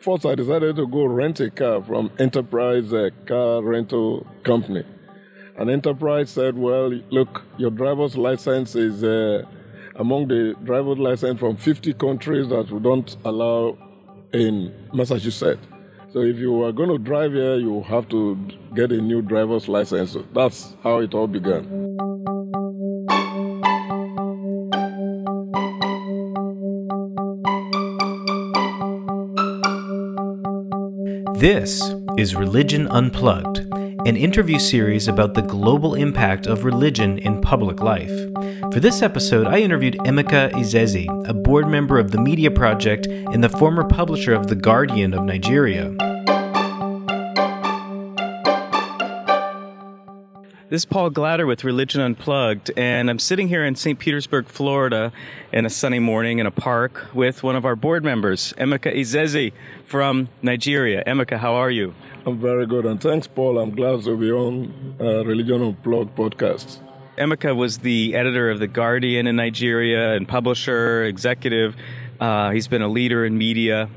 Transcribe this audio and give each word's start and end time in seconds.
first 0.00 0.24
I 0.24 0.34
decided 0.34 0.76
to 0.76 0.86
go 0.86 1.04
rent 1.04 1.40
a 1.40 1.50
car 1.50 1.82
from 1.82 2.10
Enterprise 2.18 2.92
Car 3.26 3.62
Rental 3.62 4.26
Company. 4.44 4.84
And 5.56 5.68
Enterprise 5.68 6.30
said, 6.30 6.56
well, 6.56 6.88
look, 7.10 7.44
your 7.58 7.70
driver's 7.70 8.16
license 8.16 8.74
is 8.74 9.04
uh, 9.04 9.42
among 9.96 10.28
the 10.28 10.54
driver's 10.64 10.98
license 10.98 11.38
from 11.38 11.56
50 11.56 11.92
countries 11.94 12.48
that 12.48 12.70
we 12.70 12.80
don't 12.80 13.14
allow 13.24 13.76
in 14.32 14.72
Massachusetts. 14.94 15.66
So 16.12 16.20
if 16.20 16.38
you 16.38 16.64
are 16.64 16.72
going 16.72 16.88
to 16.88 16.98
drive 16.98 17.32
here, 17.32 17.56
you 17.56 17.82
have 17.82 18.08
to 18.08 18.36
get 18.74 18.90
a 18.90 19.00
new 19.00 19.22
driver's 19.22 19.68
license. 19.68 20.12
So 20.12 20.24
that's 20.34 20.74
how 20.82 20.98
it 21.00 21.14
all 21.14 21.26
began. 21.26 21.89
This 31.40 31.94
is 32.18 32.34
Religion 32.34 32.86
Unplugged, 32.88 33.60
an 34.06 34.14
interview 34.14 34.58
series 34.58 35.08
about 35.08 35.32
the 35.32 35.40
global 35.40 35.94
impact 35.94 36.46
of 36.46 36.66
religion 36.66 37.16
in 37.16 37.40
public 37.40 37.80
life. 37.80 38.12
For 38.74 38.78
this 38.78 39.00
episode, 39.00 39.46
I 39.46 39.60
interviewed 39.60 39.96
Emeka 40.00 40.50
Izeze, 40.52 41.06
a 41.26 41.32
board 41.32 41.66
member 41.66 41.98
of 41.98 42.10
the 42.10 42.20
Media 42.20 42.50
Project 42.50 43.06
and 43.06 43.42
the 43.42 43.48
former 43.48 43.84
publisher 43.84 44.34
of 44.34 44.48
The 44.48 44.54
Guardian 44.54 45.14
of 45.14 45.24
Nigeria. 45.24 46.09
This 50.70 50.82
is 50.82 50.84
Paul 50.84 51.10
Glader 51.10 51.48
with 51.48 51.64
Religion 51.64 52.00
Unplugged, 52.00 52.70
and 52.76 53.10
I'm 53.10 53.18
sitting 53.18 53.48
here 53.48 53.64
in 53.64 53.74
St. 53.74 53.98
Petersburg, 53.98 54.46
Florida, 54.46 55.10
in 55.52 55.66
a 55.66 55.68
sunny 55.68 55.98
morning 55.98 56.38
in 56.38 56.46
a 56.46 56.52
park 56.52 57.08
with 57.12 57.42
one 57.42 57.56
of 57.56 57.64
our 57.64 57.74
board 57.74 58.04
members, 58.04 58.54
Emeka 58.56 58.94
Izeze 58.96 59.52
from 59.84 60.28
Nigeria. 60.42 61.02
Emeka, 61.08 61.38
how 61.38 61.54
are 61.54 61.72
you? 61.72 61.92
I'm 62.24 62.38
very 62.38 62.66
good, 62.66 62.86
and 62.86 63.00
thanks, 63.00 63.26
Paul. 63.26 63.58
I'm 63.58 63.74
glad 63.74 64.04
to 64.04 64.16
be 64.16 64.30
on 64.30 64.94
uh, 65.00 65.24
Religion 65.24 65.60
Unplugged 65.60 66.14
podcast. 66.14 66.78
Emeka 67.18 67.56
was 67.56 67.78
the 67.78 68.14
editor 68.14 68.48
of 68.48 68.60
The 68.60 68.68
Guardian 68.68 69.26
in 69.26 69.34
Nigeria 69.34 70.12
and 70.12 70.28
publisher, 70.28 71.02
executive. 71.02 71.74
Uh, 72.20 72.50
he's 72.50 72.68
been 72.68 72.82
a 72.82 72.88
leader 72.88 73.24
in 73.24 73.36
media 73.36 73.90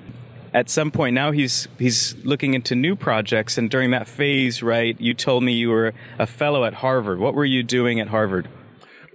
at 0.54 0.70
some 0.70 0.92
point 0.92 1.14
now 1.14 1.32
he's 1.32 1.68
he's 1.80 2.16
looking 2.24 2.54
into 2.54 2.76
new 2.76 2.96
projects 2.96 3.58
and 3.58 3.70
during 3.70 3.92
that 3.92 4.08
phase 4.08 4.62
right 4.62 5.00
you 5.02 5.14
told 5.14 5.44
me 5.44 5.52
you 5.52 5.70
were 5.70 5.94
a 6.20 6.28
fellow 6.28 6.64
at 6.64 6.76
harvard 6.76 7.20
what 7.20 7.34
were 7.34 7.46
you 7.46 7.64
doing 7.64 8.00
at 8.00 8.08
harvard 8.08 8.48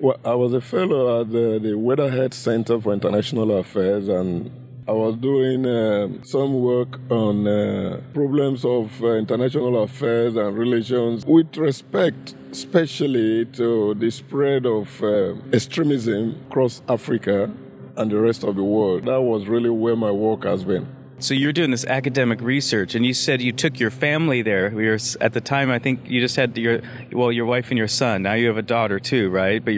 well 0.01 0.19
i 0.25 0.35
was 0.35 0.53
a 0.53 0.61
fellow 0.61 1.21
at 1.21 1.31
the, 1.31 1.59
the 1.63 1.79
weatherhead 1.79 2.35
center 2.35 2.81
for 2.81 2.93
international 2.93 3.57
affairs 3.57 4.09
and 4.09 4.51
I 4.87 4.93
was 4.93 5.17
doing 5.17 5.67
uh, 5.67 6.09
some 6.25 6.63
work 6.63 6.99
on 7.11 7.47
uh, 7.47 8.01
problems 8.15 8.65
of 8.65 9.03
uh, 9.03 9.17
international 9.17 9.83
affairs 9.83 10.35
and 10.35 10.57
relations 10.57 11.27
with 11.27 11.59
respect, 11.59 12.35
especially 12.53 13.45
to 13.53 13.93
the 13.97 14.11
spread 14.11 14.65
of 14.65 15.03
uh, 15.03 15.35
extremism 15.53 16.41
across 16.49 16.81
Africa 16.89 17.51
and 17.99 18.11
the 18.11 18.19
rest 18.19 18.45
of 18.45 18.57
the 18.57 18.65
world. 18.65 19.05
That 19.05 19.21
was 19.21 19.47
really 19.47 19.69
where 19.69 19.95
my 19.95 20.11
work 20.11 20.45
has 20.45 20.65
been. 20.65 20.89
So 21.21 21.35
you're 21.35 21.53
doing 21.53 21.73
this 21.73 21.85
academic 21.85 22.41
research, 22.41 22.95
and 22.95 23.05
you 23.05 23.13
said 23.13 23.43
you 23.43 23.53
took 23.53 23.81
your 23.81 23.91
family 23.91 24.41
there. 24.41 24.71
You're, 24.81 24.99
at 25.21 25.33
the 25.33 25.41
time, 25.41 25.69
I 25.69 25.81
think 25.81 26.09
you 26.09 26.21
just 26.21 26.37
had 26.37 26.57
your 26.57 26.81
well, 27.11 27.33
your 27.33 27.45
wife 27.45 27.71
and 27.71 27.79
your 27.79 27.89
son. 27.89 28.23
Now 28.23 28.35
you 28.35 28.47
have 28.47 28.57
a 28.57 28.63
daughter 28.63 29.01
too, 29.01 29.29
right? 29.29 29.65
But 29.65 29.75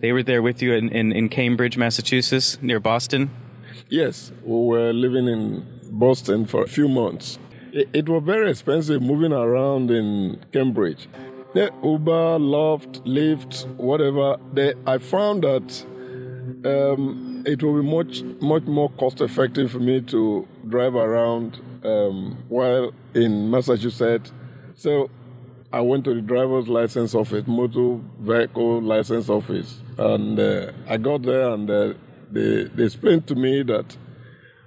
they 0.00 0.12
were 0.12 0.24
there 0.24 0.42
with 0.42 0.60
you 0.62 0.74
in, 0.74 0.88
in, 0.88 1.12
in 1.12 1.28
Cambridge, 1.28 1.76
Massachusetts, 1.76 2.58
near 2.60 2.80
Boston. 2.80 3.30
Yes, 3.88 4.32
we 4.44 4.66
were 4.66 4.92
living 4.92 5.28
in 5.28 5.64
Boston 5.92 6.44
for 6.46 6.64
a 6.64 6.68
few 6.68 6.88
months. 6.88 7.38
It, 7.72 7.88
it 7.92 8.08
was 8.08 8.24
very 8.24 8.50
expensive 8.50 9.00
moving 9.00 9.32
around 9.32 9.92
in 9.92 10.44
Cambridge. 10.52 11.08
The 11.54 11.72
Uber, 11.84 12.38
Lyft, 12.38 13.04
Lyft, 13.06 13.66
whatever. 13.76 14.38
They, 14.52 14.74
I 14.86 14.98
found 14.98 15.44
that. 15.44 15.86
Um, 16.64 17.29
it 17.46 17.62
will 17.62 17.82
be 17.82 17.88
much 17.88 18.22
much 18.40 18.64
more 18.64 18.90
cost 18.90 19.20
effective 19.20 19.70
for 19.70 19.80
me 19.80 20.00
to 20.02 20.46
drive 20.68 20.94
around 20.94 21.60
um, 21.84 22.44
while 22.48 22.92
in 23.14 23.50
Massachusetts. 23.50 24.32
So 24.74 25.10
I 25.72 25.80
went 25.80 26.04
to 26.04 26.14
the 26.14 26.20
driver's 26.20 26.68
license 26.68 27.14
office, 27.14 27.46
motor 27.46 28.00
vehicle 28.18 28.82
license 28.82 29.28
office, 29.28 29.80
and 29.98 30.38
uh, 30.38 30.72
I 30.88 30.96
got 30.96 31.22
there 31.22 31.50
and 31.50 31.70
uh, 31.70 31.94
they, 32.30 32.64
they 32.64 32.84
explained 32.84 33.26
to 33.28 33.34
me 33.34 33.62
that 33.64 33.96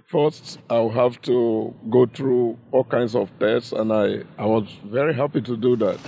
first 0.05 0.59
I'll 0.69 0.89
have 0.89 1.21
to 1.23 1.73
go 1.89 2.05
through 2.05 2.57
all 2.71 2.83
kinds 2.83 3.15
of 3.15 3.31
tests, 3.39 3.71
and 3.71 3.91
I, 3.91 4.23
I 4.37 4.45
was 4.45 4.67
very 4.85 5.13
happy 5.13 5.41
to 5.41 5.57
do 5.57 5.75
that. 5.77 5.99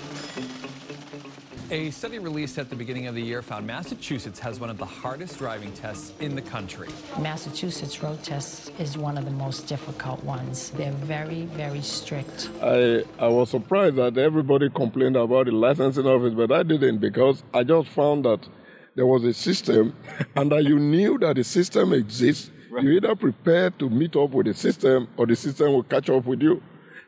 A 1.71 1.89
study 1.89 2.19
released 2.19 2.59
at 2.59 2.69
the 2.69 2.75
beginning 2.75 3.07
of 3.07 3.15
the 3.15 3.23
year 3.23 3.41
found 3.41 3.65
Massachusetts 3.65 4.37
has 4.37 4.59
one 4.59 4.69
of 4.69 4.77
the 4.77 4.85
hardest 4.85 5.39
driving 5.39 5.71
tests 5.73 6.13
in 6.19 6.35
the 6.35 6.41
country. 6.41 6.87
Massachusetts 7.19 8.03
road 8.03 8.21
test 8.21 8.71
is 8.77 8.99
one 8.99 9.17
of 9.17 9.25
the 9.25 9.31
most 9.31 9.65
difficult 9.65 10.23
ones. 10.23 10.69
They're 10.69 10.91
very, 10.91 11.45
very 11.47 11.81
strict. 11.81 12.51
I, 12.61 13.03
I 13.17 13.29
was 13.29 13.49
surprised 13.49 13.95
that 13.95 14.15
everybody 14.15 14.69
complained 14.69 15.15
about 15.15 15.47
the 15.47 15.53
licensing 15.53 16.05
office, 16.05 16.35
but 16.35 16.51
I 16.51 16.61
didn't 16.61 16.99
because 16.99 17.41
I 17.51 17.63
just 17.63 17.89
found 17.89 18.25
that 18.25 18.47
there 18.93 19.07
was 19.07 19.23
a 19.23 19.33
system 19.33 19.95
and 20.35 20.51
that 20.51 20.65
you 20.65 20.77
knew 20.77 21.17
that 21.17 21.35
the 21.35 21.43
system 21.43 21.93
exists. 21.93 22.51
Right. 22.69 22.83
You 22.83 22.91
either 22.91 23.15
prepare 23.15 23.71
to 23.71 23.89
meet 23.89 24.15
up 24.15 24.29
with 24.29 24.45
the 24.45 24.53
system 24.53 25.07
or 25.17 25.25
the 25.25 25.35
system 25.35 25.73
will 25.73 25.83
catch 25.83 26.11
up 26.11 26.25
with 26.25 26.43
you. 26.43 26.61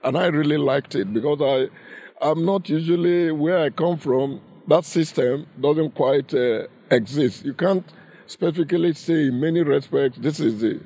And 0.04 0.18
I 0.18 0.28
really 0.28 0.58
liked 0.58 0.96
it 0.96 1.14
because 1.14 1.42
I, 1.44 2.26
I'm 2.28 2.44
not 2.44 2.68
usually 2.70 3.32
where 3.32 3.60
I 3.60 3.70
come 3.70 3.98
from 3.98 4.42
that 4.68 4.86
system 4.86 5.48
doesn't 5.60 5.96
quite 5.96 6.34
uh, 6.34 6.68
exist. 6.92 7.46
You 7.46 7.54
can't 7.54 7.86
specifically 8.26 8.94
say 8.94 9.28
in 9.28 9.40
many 9.40 9.62
respects 9.62 10.18
this 10.20 10.40
is 10.40 10.62
the 10.62 10.80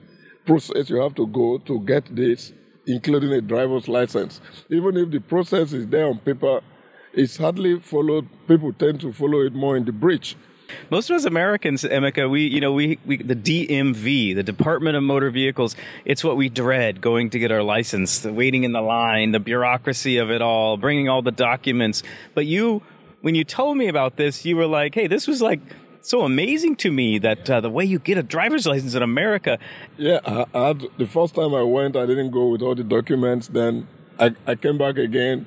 process 0.46 0.90
you 0.90 1.02
have 1.02 1.16
to 1.16 1.28
go 1.28 1.58
to 1.60 1.80
get 1.82 2.16
this, 2.16 2.54
including 2.86 3.32
a 3.34 3.42
driver's 3.42 3.88
license. 3.88 4.42
Even 4.70 4.98
if 4.98 5.12
the 5.12 5.20
process 5.20 5.74
is 5.74 5.88
there 5.88 6.08
on 6.08 6.20
paper, 6.20 6.62
it's 7.14 7.38
hardly 7.38 7.80
followed. 7.80 8.28
People 8.48 8.72
tend 8.74 9.02
to 9.02 9.12
follow 9.12 9.42
it 9.42 9.54
more 9.54 9.76
in 9.76 9.86
the 9.86 9.92
breach. 9.92 10.36
Most 10.90 11.10
of 11.10 11.18
us 11.18 11.26
Americans, 11.26 11.84
Emeka, 11.84 12.30
we 12.30 12.48
you 12.48 12.62
know 12.62 12.72
we, 12.72 12.98
we 13.06 13.18
the 13.18 13.36
DMV, 13.36 14.36
the 14.36 14.44
Department 14.44 14.96
of 14.96 15.04
Motor 15.04 15.30
Vehicles, 15.30 15.76
it's 16.06 16.24
what 16.24 16.38
we 16.38 16.48
dread 16.48 17.02
going 17.02 17.30
to 17.32 17.40
get 17.40 17.52
our 17.52 17.64
license, 17.64 18.20
the 18.20 18.32
waiting 18.32 18.64
in 18.64 18.72
the 18.72 18.82
line, 18.82 19.32
the 19.32 19.40
bureaucracy 19.40 20.18
of 20.18 20.32
it 20.32 20.42
all, 20.42 20.78
bringing 20.78 21.10
all 21.10 21.22
the 21.22 21.32
documents. 21.32 22.04
But 22.34 22.46
you 22.46 22.84
when 23.22 23.36
you 23.36 23.44
told 23.44 23.78
me 23.78 23.88
about 23.88 24.18
this, 24.18 24.46
you 24.46 24.56
were 24.56 24.68
like, 24.68 24.96
"Hey, 24.96 25.08
this 25.08 25.28
was 25.28 25.42
like 25.42 25.62
so 26.02 26.24
amazing 26.24 26.76
to 26.78 26.92
me 26.92 27.20
that 27.20 27.50
uh, 27.50 27.62
the 27.62 27.70
way 27.70 27.86
you 27.86 28.00
get 28.00 28.18
a 28.18 28.24
driver's 28.24 28.66
license 28.66 28.96
in 28.96 29.04
America." 29.04 29.58
Yeah, 29.98 30.20
I, 30.26 30.46
I 30.54 30.74
the 30.98 31.08
first 31.08 31.36
time 31.36 31.54
I 31.54 31.64
went, 31.64 31.96
I 31.96 32.06
didn't 32.06 32.32
go 32.32 32.48
with 32.48 32.62
all 32.62 32.76
the 32.76 32.84
documents. 32.84 33.48
Then 33.48 33.88
I, 34.20 34.36
I 34.46 34.56
came 34.56 34.78
back 34.78 34.98
again, 34.98 35.46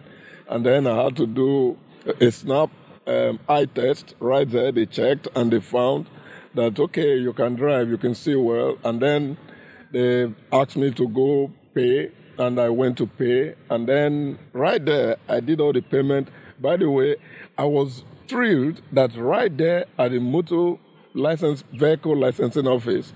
and 0.49 0.65
then 0.65 0.87
I 0.87 1.05
had 1.05 1.17
to 1.17 1.27
do 1.27 1.77
a 2.21 2.31
snap 2.31 2.71
um, 3.07 3.41
eye 3.49 3.67
test 3.67 4.15
right 4.21 4.49
there. 4.49 4.73
They 4.73 4.87
checked 4.87 5.29
and 5.35 5.53
they 5.53 5.61
found 5.61 6.07
that 6.55 6.79
okay, 6.79 7.17
you 7.17 7.33
can 7.33 7.57
drive, 7.57 7.89
you 7.89 7.99
can 7.99 8.15
see 8.15 8.37
well, 8.37 8.79
and 8.85 9.01
then 9.01 9.37
they 9.91 10.33
asked 10.53 10.77
me 10.77 10.91
to 10.93 11.09
go 11.09 11.53
pay, 11.75 12.13
and 12.39 12.61
I 12.61 12.69
went 12.69 12.99
to 12.99 13.07
pay, 13.07 13.55
and 13.71 13.89
then 13.89 14.39
right 14.53 14.85
there 14.85 15.17
I 15.29 15.41
did 15.41 15.61
all 15.61 15.73
the 15.73 15.83
payment. 15.83 16.29
By 16.61 16.77
the 16.77 16.91
way, 16.91 17.17
I 17.59 17.65
was 17.65 18.05
thrilled 18.29 18.81
that 18.93 19.17
right 19.17 19.57
there 19.57 19.87
at 19.99 20.13
the 20.13 20.21
motor 20.21 20.77
license 21.15 21.63
vehicle 21.73 22.17
licensing 22.17 22.67
office, 22.67 23.13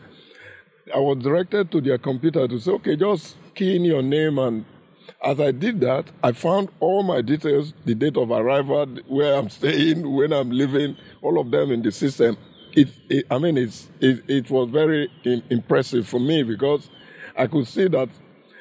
I 0.95 0.99
was 0.99 1.19
directed 1.19 1.71
to 1.73 1.81
their 1.81 1.99
computer 1.99 2.49
to 2.49 2.59
say, 2.59 2.71
okay, 2.73 2.97
just 2.97 3.37
key 3.55 3.77
in 3.77 3.85
your 3.85 4.03
name. 4.03 4.39
And 4.39 4.65
as 5.25 5.41
I 5.41 5.51
did 5.51 5.81
that, 5.81 6.11
I 6.23 6.33
found 6.33 6.71
all 6.81 7.03
my 7.03 7.21
details, 7.21 7.75
the 7.85 7.95
date 7.95 8.17
of 8.17 8.31
arrival, 8.31 8.87
where 9.07 9.35
I'm 9.35 9.51
staying, 9.51 10.11
when 10.11 10.33
I'm 10.33 10.51
leaving, 10.51 10.97
all 11.23 11.39
of 11.39 11.51
them 11.51 11.73
in 11.73 11.83
the 11.83 11.93
system. 11.93 12.37
It, 12.73 12.89
it 13.09 13.27
I 13.31 13.39
mean, 13.39 13.59
it's, 13.59 13.89
it, 14.01 14.23
it 14.29 14.51
was 14.51 14.71
very 14.71 15.11
in, 15.25 15.43
impressive 15.51 16.07
for 16.09 16.21
me 16.21 16.43
because 16.43 16.89
I 17.37 17.47
could 17.47 17.67
see 17.67 17.89
that 17.89 18.09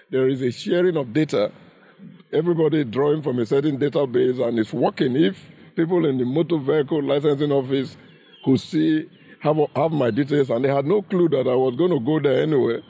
there 0.09 0.27
is 0.27 0.41
a 0.41 0.51
sharing 0.51 0.97
of 0.97 1.13
data. 1.13 1.51
Everybody 2.31 2.83
drawing 2.83 3.21
from 3.21 3.39
a 3.39 3.45
certain 3.45 3.77
database 3.77 4.45
and 4.45 4.59
it's 4.59 4.73
working. 4.73 5.15
If 5.15 5.49
people 5.75 6.05
in 6.05 6.17
the 6.17 6.25
motor 6.25 6.57
vehicle 6.57 7.01
licensing 7.01 7.51
office 7.51 7.95
could 8.43 8.59
see, 8.59 9.09
have, 9.39 9.57
have 9.75 9.91
my 9.91 10.11
details, 10.11 10.49
and 10.49 10.65
they 10.65 10.69
had 10.69 10.85
no 10.85 11.01
clue 11.01 11.29
that 11.29 11.47
I 11.47 11.55
was 11.55 11.75
going 11.75 11.91
to 11.91 11.99
go 11.99 12.19
there 12.19 12.41
anyway. 12.43 12.83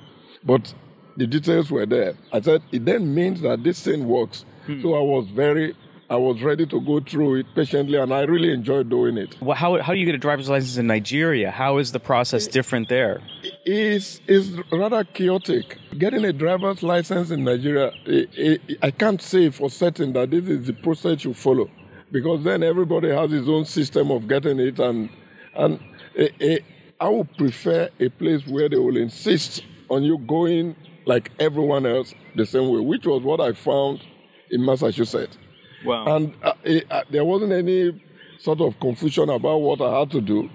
But 0.43 0.73
the 1.17 1.27
details 1.27 1.69
were 1.69 1.85
there. 1.85 2.15
I 2.33 2.41
said, 2.41 2.63
it 2.71 2.85
then 2.85 3.13
means 3.13 3.41
that 3.41 3.63
this 3.63 3.81
thing 3.83 4.07
works. 4.07 4.43
Hmm. 4.65 4.81
So 4.81 4.95
I 4.95 5.01
was 5.01 5.27
very 5.27 5.75
I 6.09 6.15
was 6.15 6.41
ready 6.41 6.65
to 6.65 6.79
go 6.79 7.01
through 7.01 7.35
it 7.35 7.47
patiently, 7.53 7.97
and 7.97 8.13
I 8.13 8.21
really 8.21 8.53
enjoyed 8.53 8.89
doing 8.89 9.17
it. 9.17 9.35
Well, 9.41 9.57
how, 9.57 9.81
how 9.81 9.91
do 9.91 9.99
you 9.99 10.05
get 10.05 10.15
a 10.15 10.17
driver's 10.17 10.47
license 10.47 10.77
in 10.77 10.87
Nigeria? 10.87 11.51
How 11.51 11.79
is 11.79 11.91
the 11.91 11.99
process 11.99 12.47
different 12.47 12.87
there? 12.87 13.19
Is 13.67 14.21
is 14.27 14.57
rather 14.71 15.03
chaotic. 15.03 15.77
Getting 15.97 16.23
a 16.23 16.31
driver's 16.31 16.81
license 16.81 17.31
in 17.31 17.43
Nigeria, 17.43 17.91
I, 18.07 18.27
I, 18.39 18.59
I 18.87 18.91
can't 18.91 19.21
say 19.21 19.49
for 19.49 19.69
certain 19.69 20.13
that 20.13 20.31
this 20.31 20.47
is 20.47 20.67
the 20.67 20.73
process 20.73 21.25
you 21.25 21.33
follow, 21.33 21.69
because 22.11 22.43
then 22.43 22.63
everybody 22.63 23.09
has 23.09 23.31
his 23.31 23.49
own 23.49 23.65
system 23.65 24.09
of 24.09 24.27
getting 24.27 24.59
it, 24.59 24.79
and 24.79 25.09
and 25.53 25.79
eh, 26.15 26.29
eh, 26.39 26.59
I 26.99 27.09
would 27.09 27.35
prefer 27.37 27.89
a 27.99 28.09
place 28.09 28.47
where 28.47 28.69
they 28.69 28.77
will 28.77 28.97
insist 28.97 29.63
on 29.89 30.03
you 30.03 30.17
going 30.17 30.75
like 31.05 31.31
everyone 31.39 31.85
else 31.85 32.13
the 32.35 32.45
same 32.45 32.69
way, 32.69 32.79
which 32.79 33.05
was 33.05 33.21
what 33.21 33.41
I 33.41 33.51
found 33.51 34.01
in 34.49 34.63
Massachusetts. 34.63 35.37
Wow. 35.85 36.15
And 36.15 36.33
uh, 36.41 36.53
it, 36.63 36.85
uh, 36.89 37.03
there 37.09 37.23
wasn't 37.25 37.51
any 37.51 38.01
sort 38.39 38.61
of 38.61 38.79
confusion 38.79 39.29
about 39.29 39.57
what 39.57 39.81
I 39.81 39.99
had 39.99 40.11
to 40.11 40.21
do. 40.21 40.49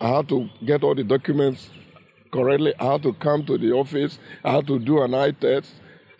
I 0.00 0.08
had 0.08 0.28
to 0.28 0.48
get 0.64 0.82
all 0.82 0.94
the 0.94 1.04
documents 1.04 1.70
correctly. 2.30 2.74
I 2.78 2.92
had 2.92 3.02
to 3.04 3.12
come 3.14 3.44
to 3.46 3.58
the 3.58 3.72
office. 3.72 4.18
I 4.44 4.52
had 4.52 4.66
to 4.66 4.78
do 4.78 5.02
an 5.02 5.14
eye 5.14 5.32
test. 5.32 5.72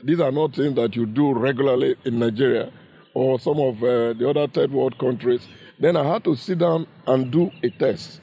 These 0.02 0.20
are 0.20 0.30
not 0.32 0.54
things 0.54 0.74
that 0.76 0.94
you 0.96 1.06
do 1.06 1.32
regularly 1.32 1.96
in 2.04 2.18
Nigeria 2.18 2.72
or 3.14 3.40
some 3.40 3.58
of 3.58 3.82
uh, 3.82 4.12
the 4.12 4.28
other 4.28 4.46
third 4.46 4.70
world 4.70 4.96
countries. 4.98 5.46
Then 5.80 5.96
I 5.96 6.04
had 6.04 6.24
to 6.24 6.36
sit 6.36 6.58
down 6.58 6.86
and 7.06 7.30
do 7.30 7.50
a 7.62 7.70
test. 7.70 8.20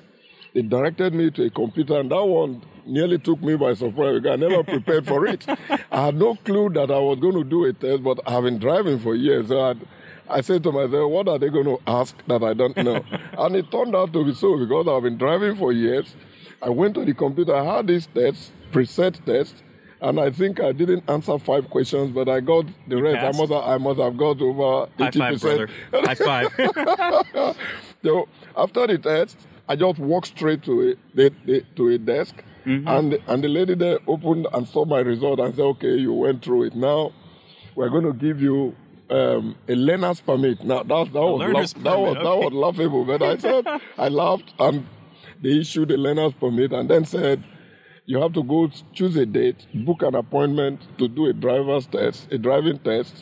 They 0.54 0.62
directed 0.62 1.14
me 1.14 1.32
to 1.32 1.44
a 1.44 1.50
computer, 1.50 2.00
and 2.00 2.10
that 2.12 2.24
one 2.26 2.64
nearly 2.86 3.18
took 3.18 3.42
me 3.42 3.58
by 3.58 3.74
surprise 3.74 4.22
because 4.22 4.32
I 4.32 4.36
never 4.38 4.64
prepared 4.64 5.06
for 5.06 5.26
it. 5.26 5.46
I 5.92 6.06
had 6.06 6.16
no 6.16 6.36
clue 6.36 6.70
that 6.70 6.92
I 6.92 7.00
was 7.00 7.20
going 7.20 7.34
to 7.36 7.44
do 7.44 7.66
a 7.66 7.74
test, 7.74 8.04
but 8.04 8.20
I've 8.26 8.44
been 8.44 8.58
driving 8.60 9.00
for 9.00 9.16
years. 9.16 9.50
So 9.50 9.60
I'd, 9.60 9.86
I 10.30 10.42
said 10.42 10.64
to 10.64 10.72
myself, 10.72 11.12
what 11.12 11.28
are 11.28 11.38
they 11.38 11.50
going 11.50 11.66
to 11.66 11.80
ask 11.86 12.16
that 12.28 12.42
I 12.44 12.54
don't 12.54 12.78
know? 12.78 13.04
and 13.38 13.56
it 13.56 13.70
turned 13.70 13.96
out 13.96 14.14
to 14.14 14.24
be 14.24 14.34
so 14.34 14.58
because 14.58 14.88
I've 14.88 15.04
been 15.04 15.18
driving 15.18 15.56
for 15.58 15.74
years. 15.74 16.16
I 16.66 16.70
went 16.70 16.96
to 16.96 17.06
the 17.06 17.14
computer, 17.14 17.56
I 17.56 17.64
had 17.76 17.88
this 17.88 18.08
test, 18.08 18.52
preset 18.72 19.24
test, 19.26 19.56
and 20.02 20.20
I 20.20 20.30
think 20.32 20.60
I 20.60 20.72
didn't 20.72 21.04
answer 21.10 21.38
five 21.40 21.70
questions, 21.70 22.12
but 22.12 22.28
I 22.28 22.40
got 22.42 22.66
the 22.88 23.02
rest. 23.02 23.24
I 23.24 23.32
must, 23.40 23.52
have, 23.54 23.64
I 23.64 23.78
must 23.78 24.00
have 24.00 24.18
got 24.18 24.42
over 24.42 24.90
High 24.98 25.12
80%. 25.12 25.18
five, 25.20 25.42
brother. 25.42 25.70
High 26.08 26.16
five. 26.16 27.58
So 28.04 28.28
after 28.56 28.86
the 28.88 28.98
test, 29.00 29.38
I 29.68 29.76
just 29.76 29.98
walked 30.00 30.28
straight 30.28 30.62
to 30.64 30.96
a 31.18 31.60
to 31.76 31.88
a 31.90 31.98
desk, 31.98 32.36
Mm-hmm. 32.66 32.88
and 32.88 33.20
and 33.28 33.44
the 33.44 33.48
lady 33.48 33.76
there 33.76 34.00
opened 34.08 34.48
and 34.52 34.68
saw 34.68 34.86
my 34.86 35.00
result 35.00 35.40
and 35.40 35.54
said, 35.56 35.62
"Okay, 35.78 35.96
you 35.98 36.12
went 36.14 36.44
through 36.44 36.64
it. 36.64 36.76
Now 36.76 37.12
we're 37.76 37.90
going 37.90 38.06
to 38.06 38.14
give 38.14 38.42
you." 38.42 38.76
Um, 39.08 39.56
a 39.68 39.76
learner's 39.76 40.20
permit. 40.20 40.64
Now 40.64 40.82
that 40.82 41.14
that 41.14 41.22
was 41.22 41.54
laugh- 41.54 41.84
that 41.84 42.00
was 42.00 42.14
permit, 42.16 42.24
that 42.24 42.38
was 42.44 42.54
laughable, 42.54 43.06
but 43.06 43.22
I 43.22 43.38
said 43.38 43.64
I 44.00 44.08
laughed 44.10 44.52
and 44.58 44.88
they 45.46 45.54
issued 45.64 45.90
a 45.92 45.98
learner's 46.06 46.34
permit 46.44 46.72
and 46.74 46.90
then 46.90 47.06
said 47.06 47.38
you 48.08 48.18
have 48.24 48.34
to 48.34 48.44
go 48.44 48.60
choose 48.98 49.16
a 49.16 49.26
date, 49.26 49.60
book 49.88 50.02
an 50.04 50.16
appointment 50.16 50.78
to 51.00 51.08
do 51.08 51.26
a 51.26 51.34
driver's 51.34 51.86
test, 51.88 52.32
a 52.32 52.38
driving 52.38 52.78
test, 52.90 53.14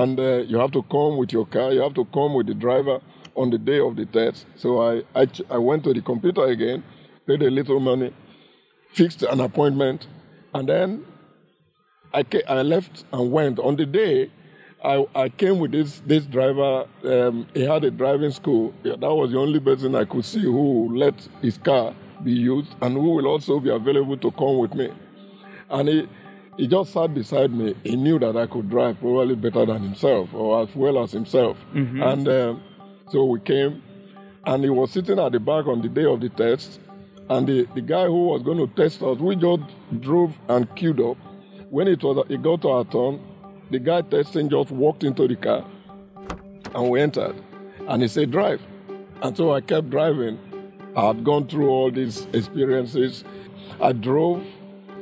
and 0.00 0.18
uh, 0.18 0.38
you 0.50 0.56
have 0.58 0.72
to 0.72 0.82
come 0.94 1.12
with 1.20 1.32
your 1.32 1.46
car. 1.46 1.72
You 1.72 1.82
have 1.86 1.94
to 1.94 2.04
come 2.06 2.34
with 2.38 2.46
the 2.48 2.54
driver 2.66 2.96
on 3.36 3.50
the 3.50 3.58
day 3.70 3.78
of 3.88 3.92
the 3.96 4.06
test. 4.18 4.46
So 4.62 4.68
I 4.90 4.92
I, 5.20 5.26
ch- 5.34 5.46
I 5.50 5.58
went 5.58 5.84
to 5.84 5.92
the 5.94 6.02
computer 6.12 6.44
again, 6.56 6.82
paid 7.28 7.42
a 7.42 7.50
little 7.58 7.80
money, 7.80 8.10
fixed 8.98 9.22
an 9.22 9.40
appointment, 9.48 10.06
and 10.52 10.68
then 10.68 11.04
I, 12.12 12.22
ca- 12.22 12.46
I 12.48 12.62
left 12.62 13.04
and 13.12 13.30
went. 13.32 13.58
On 13.58 13.76
the 13.76 13.86
day, 13.86 14.30
I, 14.84 15.06
I 15.14 15.28
came 15.30 15.58
with 15.58 15.72
this, 15.72 16.02
this 16.06 16.24
driver. 16.24 16.86
Um, 17.04 17.46
he 17.54 17.62
had 17.64 17.84
a 17.84 17.90
driving 17.90 18.30
school. 18.32 18.74
Yeah, 18.82 18.96
that 18.96 19.14
was 19.14 19.30
the 19.32 19.38
only 19.38 19.58
person 19.58 19.94
I 19.94 20.04
could 20.04 20.24
see 20.24 20.42
who 20.42 20.94
let 20.94 21.14
his 21.40 21.56
car 21.56 21.94
be 22.22 22.32
used 22.32 22.74
and 22.82 22.94
who 22.94 23.14
will 23.14 23.26
also 23.26 23.60
be 23.60 23.70
available 23.70 24.16
to 24.18 24.30
come 24.32 24.58
with 24.58 24.74
me. 24.74 24.92
And 25.70 25.88
he, 25.88 26.08
he 26.58 26.68
just 26.68 26.92
sat 26.92 27.14
beside 27.14 27.50
me. 27.50 27.74
He 27.82 27.96
knew 27.96 28.18
that 28.18 28.36
I 28.36 28.46
could 28.46 28.68
drive 28.68 29.00
probably 29.00 29.34
better 29.36 29.64
than 29.64 29.82
himself 29.82 30.32
or 30.34 30.62
as 30.62 30.74
well 30.76 31.02
as 31.02 31.12
himself. 31.12 31.56
And 32.02 32.28
um, 32.28 32.62
so 33.10 33.24
we 33.24 33.40
came, 33.40 33.82
and 34.44 34.62
he 34.64 34.70
was 34.70 34.90
sitting 34.90 35.18
at 35.18 35.32
the 35.32 35.40
back 35.40 35.66
on 35.66 35.80
the 35.80 35.88
day 35.88 36.04
of 36.04 36.20
the 36.20 36.28
test. 36.28 36.78
And 37.30 37.46
the, 37.46 37.66
the 37.74 37.80
guy 37.80 38.04
who 38.04 38.26
was 38.26 38.42
going 38.42 38.58
to 38.58 38.66
test 38.76 39.02
us, 39.02 39.18
we 39.18 39.34
just 39.34 39.62
drove 40.00 40.34
and 40.48 40.72
queued 40.76 41.00
up. 41.00 41.16
When 41.70 41.88
it 41.88 42.02
was 42.02 42.26
it 42.28 42.42
got 42.42 42.60
to 42.62 42.68
our 42.68 42.84
turn, 42.84 43.18
the 43.74 43.80
guy 43.80 44.02
testing 44.02 44.48
just 44.48 44.70
walked 44.70 45.02
into 45.02 45.26
the 45.26 45.34
car 45.36 45.64
and 46.74 46.88
we 46.90 47.00
entered. 47.00 47.34
And 47.88 48.02
he 48.02 48.08
said, 48.08 48.30
Drive. 48.30 48.60
And 49.20 49.36
so 49.36 49.52
I 49.52 49.60
kept 49.60 49.90
driving. 49.90 50.38
I 50.96 51.06
had 51.08 51.24
gone 51.24 51.48
through 51.48 51.68
all 51.68 51.90
these 51.90 52.26
experiences. 52.32 53.24
I 53.80 53.90
drove 53.92 54.44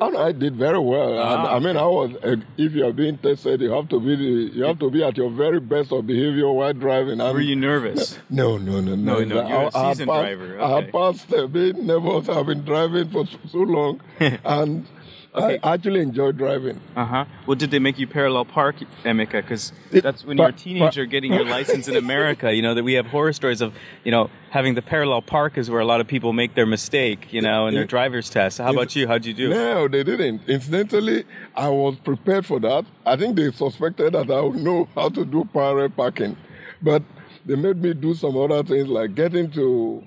and 0.00 0.16
I 0.16 0.32
did 0.32 0.56
very 0.56 0.78
well. 0.78 1.10
And, 1.20 1.46
I 1.56 1.58
mean, 1.60 1.76
I 1.76 1.84
was. 1.86 2.10
Uh, 2.24 2.36
if 2.56 2.72
you 2.72 2.86
are 2.86 2.92
being 2.92 3.18
tested, 3.18 3.60
you 3.60 3.70
have 3.72 3.88
to 3.90 4.00
be. 4.00 4.16
The, 4.16 4.56
you 4.56 4.64
have 4.64 4.78
to 4.80 4.90
be 4.90 5.04
at 5.04 5.16
your 5.16 5.30
very 5.30 5.60
best 5.60 5.92
of 5.92 6.06
behavior 6.06 6.50
while 6.50 6.72
driving. 6.72 7.20
And 7.20 7.34
Were 7.34 7.40
you 7.40 7.54
nervous? 7.56 8.18
no, 8.30 8.56
no, 8.56 8.80
no, 8.80 8.94
no. 8.96 9.18
No, 9.20 9.24
no, 9.24 9.48
you're 9.48 9.58
a 9.66 9.70
I- 9.74 9.80
I 9.82 9.88
had 9.88 9.96
seasoned 9.96 10.10
passed- 10.10 10.22
driver, 10.24 10.60
I 10.60 10.62
okay. 10.64 10.74
had 10.84 10.92
passed 10.92 11.32
uh, 11.34 11.46
being 11.46 11.86
nervous. 11.86 12.28
I've 12.28 12.46
been 12.46 12.64
driving 12.64 13.10
for 13.10 13.26
so, 13.26 13.38
so 13.48 13.58
long, 13.58 14.00
and 14.18 14.86
Okay. 15.34 15.58
I 15.62 15.74
actually 15.74 16.00
enjoy 16.00 16.32
driving. 16.32 16.78
Uh 16.94 17.06
huh. 17.06 17.24
Well, 17.46 17.54
did 17.54 17.70
they 17.70 17.78
make 17.78 17.98
you 17.98 18.06
parallel 18.06 18.44
park, 18.44 18.76
Emeka? 19.02 19.40
Because 19.40 19.72
that's 19.90 20.26
when 20.26 20.36
you're 20.36 20.48
a 20.48 20.52
teenager 20.52 21.06
getting 21.06 21.32
your 21.32 21.44
license 21.44 21.88
in 21.88 21.96
America. 21.96 22.52
You 22.52 22.60
know 22.60 22.74
that 22.74 22.84
we 22.84 22.92
have 22.94 23.06
horror 23.06 23.32
stories 23.32 23.62
of 23.62 23.72
you 24.04 24.10
know 24.10 24.28
having 24.50 24.74
the 24.74 24.82
parallel 24.82 25.22
park 25.22 25.56
is 25.56 25.70
where 25.70 25.80
a 25.80 25.86
lot 25.86 26.02
of 26.02 26.06
people 26.06 26.34
make 26.34 26.54
their 26.54 26.66
mistake. 26.66 27.32
You 27.32 27.40
know, 27.40 27.66
in 27.66 27.74
their 27.74 27.86
driver's 27.86 28.28
test. 28.28 28.58
How 28.58 28.72
about 28.72 28.94
you? 28.94 29.08
How'd 29.08 29.24
you 29.24 29.32
do? 29.32 29.48
No, 29.48 29.88
they 29.88 30.04
didn't. 30.04 30.42
Incidentally, 30.48 31.24
I 31.56 31.70
was 31.70 31.96
prepared 31.96 32.44
for 32.44 32.60
that. 32.60 32.84
I 33.06 33.16
think 33.16 33.36
they 33.36 33.50
suspected 33.52 34.12
that 34.12 34.30
I 34.30 34.40
would 34.40 34.56
know 34.56 34.86
how 34.94 35.08
to 35.08 35.24
do 35.24 35.46
parallel 35.46 35.88
parking, 35.88 36.36
but 36.82 37.02
they 37.46 37.56
made 37.56 37.78
me 37.82 37.94
do 37.94 38.12
some 38.14 38.36
other 38.36 38.62
things 38.62 38.86
like 38.88 39.14
get 39.14 39.34
into 39.34 40.06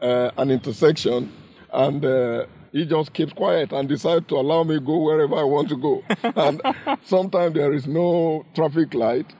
uh, 0.00 0.32
an 0.36 0.50
intersection 0.50 1.32
and. 1.72 2.04
Uh, 2.04 2.46
he 2.74 2.84
just 2.84 3.12
keeps 3.12 3.32
quiet 3.32 3.72
and 3.72 3.88
decides 3.88 4.26
to 4.26 4.34
allow 4.34 4.64
me 4.64 4.80
go 4.80 4.98
wherever 5.04 5.36
I 5.36 5.44
want 5.44 5.68
to 5.68 5.76
go. 5.76 6.02
and 6.34 6.60
sometimes 7.04 7.54
there 7.54 7.72
is 7.72 7.86
no 7.86 8.44
traffic 8.52 8.94
light, 8.94 9.32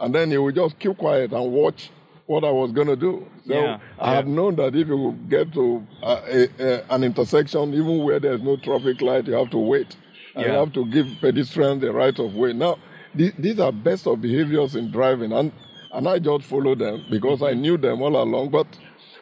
and 0.00 0.12
then 0.12 0.32
he 0.32 0.38
will 0.38 0.50
just 0.52 0.76
keep 0.80 0.98
quiet 0.98 1.32
and 1.32 1.52
watch 1.52 1.90
what 2.26 2.42
I 2.42 2.50
was 2.50 2.72
going 2.72 2.88
to 2.88 2.96
do. 2.96 3.26
So 3.46 3.54
Yeah, 3.54 3.78
I 3.98 4.10
yeah. 4.10 4.16
had 4.16 4.26
known 4.28 4.56
that 4.56 4.74
if 4.74 4.88
you 4.88 5.16
get 5.28 5.52
to 5.52 5.86
uh, 6.02 6.20
a, 6.28 6.48
a, 6.58 6.84
an 6.90 7.04
intersection, 7.04 7.74
even 7.74 8.02
where 8.02 8.18
there's 8.18 8.42
no 8.42 8.56
traffic 8.56 9.00
light, 9.00 9.26
you 9.28 9.34
have 9.34 9.50
to 9.50 9.58
wait. 9.58 9.96
And 10.34 10.46
you 10.46 10.52
have 10.52 10.72
to 10.72 10.84
give 10.86 11.06
pedestrians 11.20 11.80
the 11.82 11.92
right 11.92 12.16
of 12.18 12.34
way. 12.34 12.52
Now, 12.52 12.78
these, 13.14 13.32
these 13.38 13.60
are 13.60 13.72
best 13.72 14.06
of 14.08 14.20
behaviors 14.20 14.74
in 14.74 14.90
driving, 14.90 15.32
and, 15.32 15.52
and 15.92 16.08
I 16.08 16.18
just 16.18 16.44
follow 16.44 16.74
them 16.74 17.04
because 17.10 17.40
I 17.42 17.52
knew 17.54 17.76
them 17.76 18.02
all 18.02 18.16
along. 18.20 18.50
But 18.50 18.66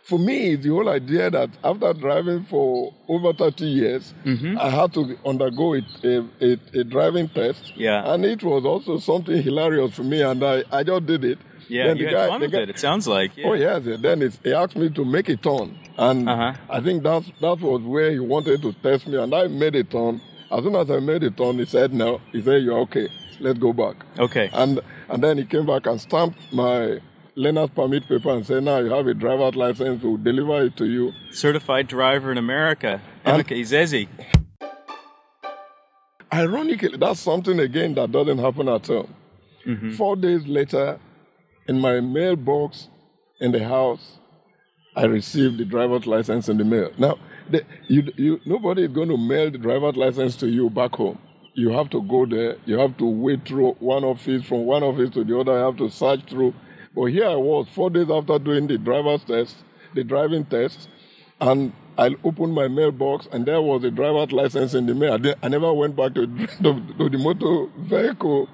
for 0.05 0.19
me, 0.19 0.57
the 0.57 0.69
whole 0.71 0.88
idea 0.88 1.31
that 1.31 1.50
after 1.62 1.93
driving 1.93 2.45
for 2.45 2.95
over 3.09 3.33
30 3.33 3.64
years, 3.64 4.14
Mm-hmm. 4.25 4.59
I 4.59 4.71
had 4.71 4.93
to 4.95 5.19
undergo 5.26 5.75
a, 5.75 5.83
a, 6.40 6.59
a 6.75 6.85
driving 6.85 7.28
test. 7.28 7.73
Yeah. 7.76 8.12
And 8.12 8.25
it 8.25 8.43
was 8.43 8.64
also 8.64 8.99
something 8.99 9.43
hilarious 9.43 9.95
for 9.95 10.02
me, 10.05 10.23
and 10.23 10.43
I, 10.43 10.64
I 10.73 10.83
just 10.83 11.07
did 11.07 11.25
it. 11.25 11.38
Yeah, 11.69 11.88
Then 11.88 11.97
you 11.99 12.05
the 12.05 12.11
had 12.11 12.17
guy- 12.17 12.28
fun 12.28 12.40
with 12.40 12.52
guy- 12.52 12.59
it. 12.62 12.71
It 12.71 12.78
sounds 12.78 13.07
like. 13.07 13.37
Yeah. 13.37 13.47
Oh 13.49 13.52
yes, 13.52 13.83
then 14.00 14.21
he 14.43 14.52
asked 14.55 14.76
me 14.76 14.88
to 14.90 15.05
make 15.05 15.28
a 15.28 15.37
turn, 15.37 15.78
and 15.99 16.26
Uh-huh. 16.28 16.55
I 16.71 16.81
think 16.81 17.02
that 17.02 17.25
that 17.40 17.61
was 17.61 17.83
where 17.83 18.11
he 18.11 18.19
wanted 18.21 18.62
to 18.62 18.73
test 18.73 19.07
me, 19.07 19.19
and 19.19 19.35
I 19.35 19.49
made 19.49 19.75
a 19.75 19.85
turn. 19.85 20.21
As 20.50 20.64
soon 20.64 20.75
as 20.76 20.90
I 20.90 20.99
made 21.00 21.23
a 21.25 21.31
turn, 21.31 21.59
he 21.59 21.67
said 21.67 21.93
no. 21.93 22.23
He 22.33 22.40
said 22.40 22.62
you're 22.62 22.78
okay. 22.87 23.09
Let's 23.38 23.59
go 23.59 23.75
back. 23.75 23.97
Okay. 24.19 24.49
And 24.55 24.81
and 25.11 25.23
then 25.23 25.37
he 25.37 25.45
came 25.45 25.67
back 25.67 25.87
and 25.87 26.00
stamped 26.00 26.38
my 26.52 27.00
learner's 27.38 27.71
permit 27.71 28.09
paper 28.09 28.30
and 28.30 28.45
say, 28.45 28.61
now 28.61 28.78
you 28.78 28.90
have 28.90 29.07
a 29.07 29.14
driver's 29.14 29.54
license. 29.54 30.02
We'll 30.02 30.16
deliver 30.16 30.64
it 30.64 30.76
to 30.78 30.87
you. 30.87 31.12
Certified 31.30 31.87
driver 31.87 32.33
in 32.33 32.38
America. 32.38 33.00
Izeze. 33.54 34.09
Ironically, 36.33 36.97
that's 36.99 37.21
something 37.21 37.59
again 37.61 37.95
that 37.95 38.11
doesn't 38.11 38.38
happen 38.38 38.68
at 38.68 38.87
home. 38.87 39.14
Mm-hmm. 39.66 39.92
Four 39.92 40.16
days 40.16 40.47
later, 40.47 40.99
in 41.68 41.80
my 41.80 42.00
mailbox 42.00 42.88
in 43.40 43.52
the 43.52 43.64
house, 43.64 44.18
I 44.97 45.04
received 45.04 45.59
the 45.59 45.64
driver's 45.64 46.07
license 46.07 46.49
in 46.49 46.59
the 46.59 46.64
mail. 46.64 46.90
Now, 46.99 47.18
the, 47.49 47.64
you, 47.87 48.12
you, 48.16 48.40
nobody 48.45 48.83
is 48.83 48.92
going 48.92 49.11
to 49.11 49.16
mail 49.16 49.50
the 49.50 49.59
driver's 49.59 49.97
license 49.97 50.35
to 50.38 50.49
you 50.49 50.71
back 50.71 50.97
home. 50.97 51.18
You 51.54 51.71
have 51.71 51.88
to 51.90 52.02
go 52.02 52.26
there. 52.26 52.57
You 52.66 52.78
have 52.78 52.97
to 52.99 53.07
wait 53.07 53.47
through 53.47 53.75
one 53.78 54.02
office, 54.04 54.45
from 54.45 54.66
one 54.66 54.83
office 54.83 55.11
to 55.11 55.25
the 55.25 55.38
other. 55.38 55.52
You 55.52 55.64
have 55.64 55.76
to 55.76 55.88
search 55.88 56.28
through. 56.28 56.54
But 56.99 57.12
here 57.12 57.26
I 57.28 57.37
was, 57.37 57.69
four 57.69 57.90
days 57.90 58.11
after 58.11 58.40
doing 58.40 58.67
the 58.67 58.76
driver's 58.76 59.23
test, 59.23 59.55
the 59.95 60.02
driving 60.02 60.45
test, 60.45 60.88
and 61.40 61.73
I 61.97 62.17
opened 62.25 62.55
my 62.55 62.67
mailbox, 62.67 63.28
and 63.31 63.47
there 63.47 63.62
was 63.62 63.85
a 63.85 63.90
driver's 63.93 64.33
license 64.33 64.75
in 64.75 64.87
the 64.87 64.97
mail. 64.97 65.17
I, 65.25 65.35
I 65.47 65.49
never 65.49 65.73
went 65.73 65.95
back 65.95 66.14
to, 66.14 66.26
to, 66.62 66.83
to 66.99 67.09
the 67.09 67.19
motor 67.19 67.71
vehicle 67.78 68.49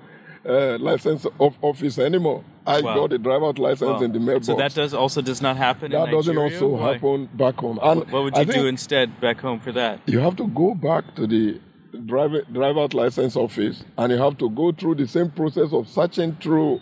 uh, 0.47 0.77
license 0.77 1.25
of 1.41 1.57
office 1.63 1.99
anymore. 1.99 2.45
I 2.67 2.83
Wow. 2.83 2.95
got 2.95 3.15
a 3.15 3.19
driver's 3.19 3.57
license 3.57 3.81
Well, 3.89 4.03
in 4.03 4.13
the 4.13 4.21
mailbox. 4.21 4.47
So 4.47 4.57
that 4.57 4.75
does 4.75 4.93
also 4.93 5.23
does 5.23 5.41
not 5.41 5.57
happen. 5.57 5.93
That 5.93 6.11
doesn't 6.11 6.37
also 6.37 6.69
Why? 6.69 6.93
happen 6.93 7.31
back 7.33 7.55
home. 7.55 7.79
And 7.83 8.01
What 8.13 8.25
would 8.25 8.35
I 8.35 8.41
you 8.41 8.53
do 8.53 8.67
instead 8.67 9.23
back 9.23 9.41
home 9.41 9.59
for 9.59 9.73
that? 9.73 10.01
You 10.05 10.19
have 10.21 10.37
to 10.37 10.49
go 10.49 10.75
back 10.75 11.15
to 11.17 11.27
the 11.27 11.61
driver, 12.05 12.43
driver's 12.53 12.93
license 12.93 13.37
office 13.37 13.85
and 13.97 14.13
you 14.13 14.19
have 14.19 14.37
to 14.39 14.51
go 14.51 14.73
through 14.73 14.97
the 14.97 15.07
same 15.09 15.31
process 15.31 15.73
of 15.73 15.89
searching 15.89 16.37
through 16.37 16.81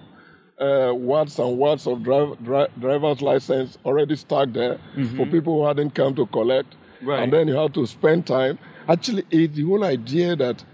uh, 0.63 0.93
words 0.95 1.39
and 1.39 1.59
words 1.59 1.87
of 1.87 2.03
drive, 2.03 2.31
dri- 2.45 2.69
driver's 2.79 3.21
license 3.21 3.79
already 3.85 4.17
stuck 4.17 4.53
there 4.53 4.79
for 5.17 5.27
people 5.27 5.53
who 5.61 5.67
hadn't 5.67 5.95
come 5.95 6.15
to 6.15 6.27
collect. 6.27 6.71
Mm-hmm. 6.71 7.09
Right. 7.09 7.23
And 7.23 7.33
then 7.33 7.49
you 7.49 7.55
have 7.57 7.73
to 7.73 7.87
spend 7.87 8.27
time. 8.27 8.59
Actually, 8.89 9.25
it's 9.31 9.55
the 9.57 9.63
whole 9.65 9.85
idea 9.85 10.37
that 10.37 10.65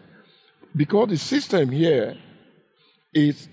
because 0.76 1.08
the 1.08 1.16
system 1.16 1.70
here 1.70 2.16
is 3.14 3.48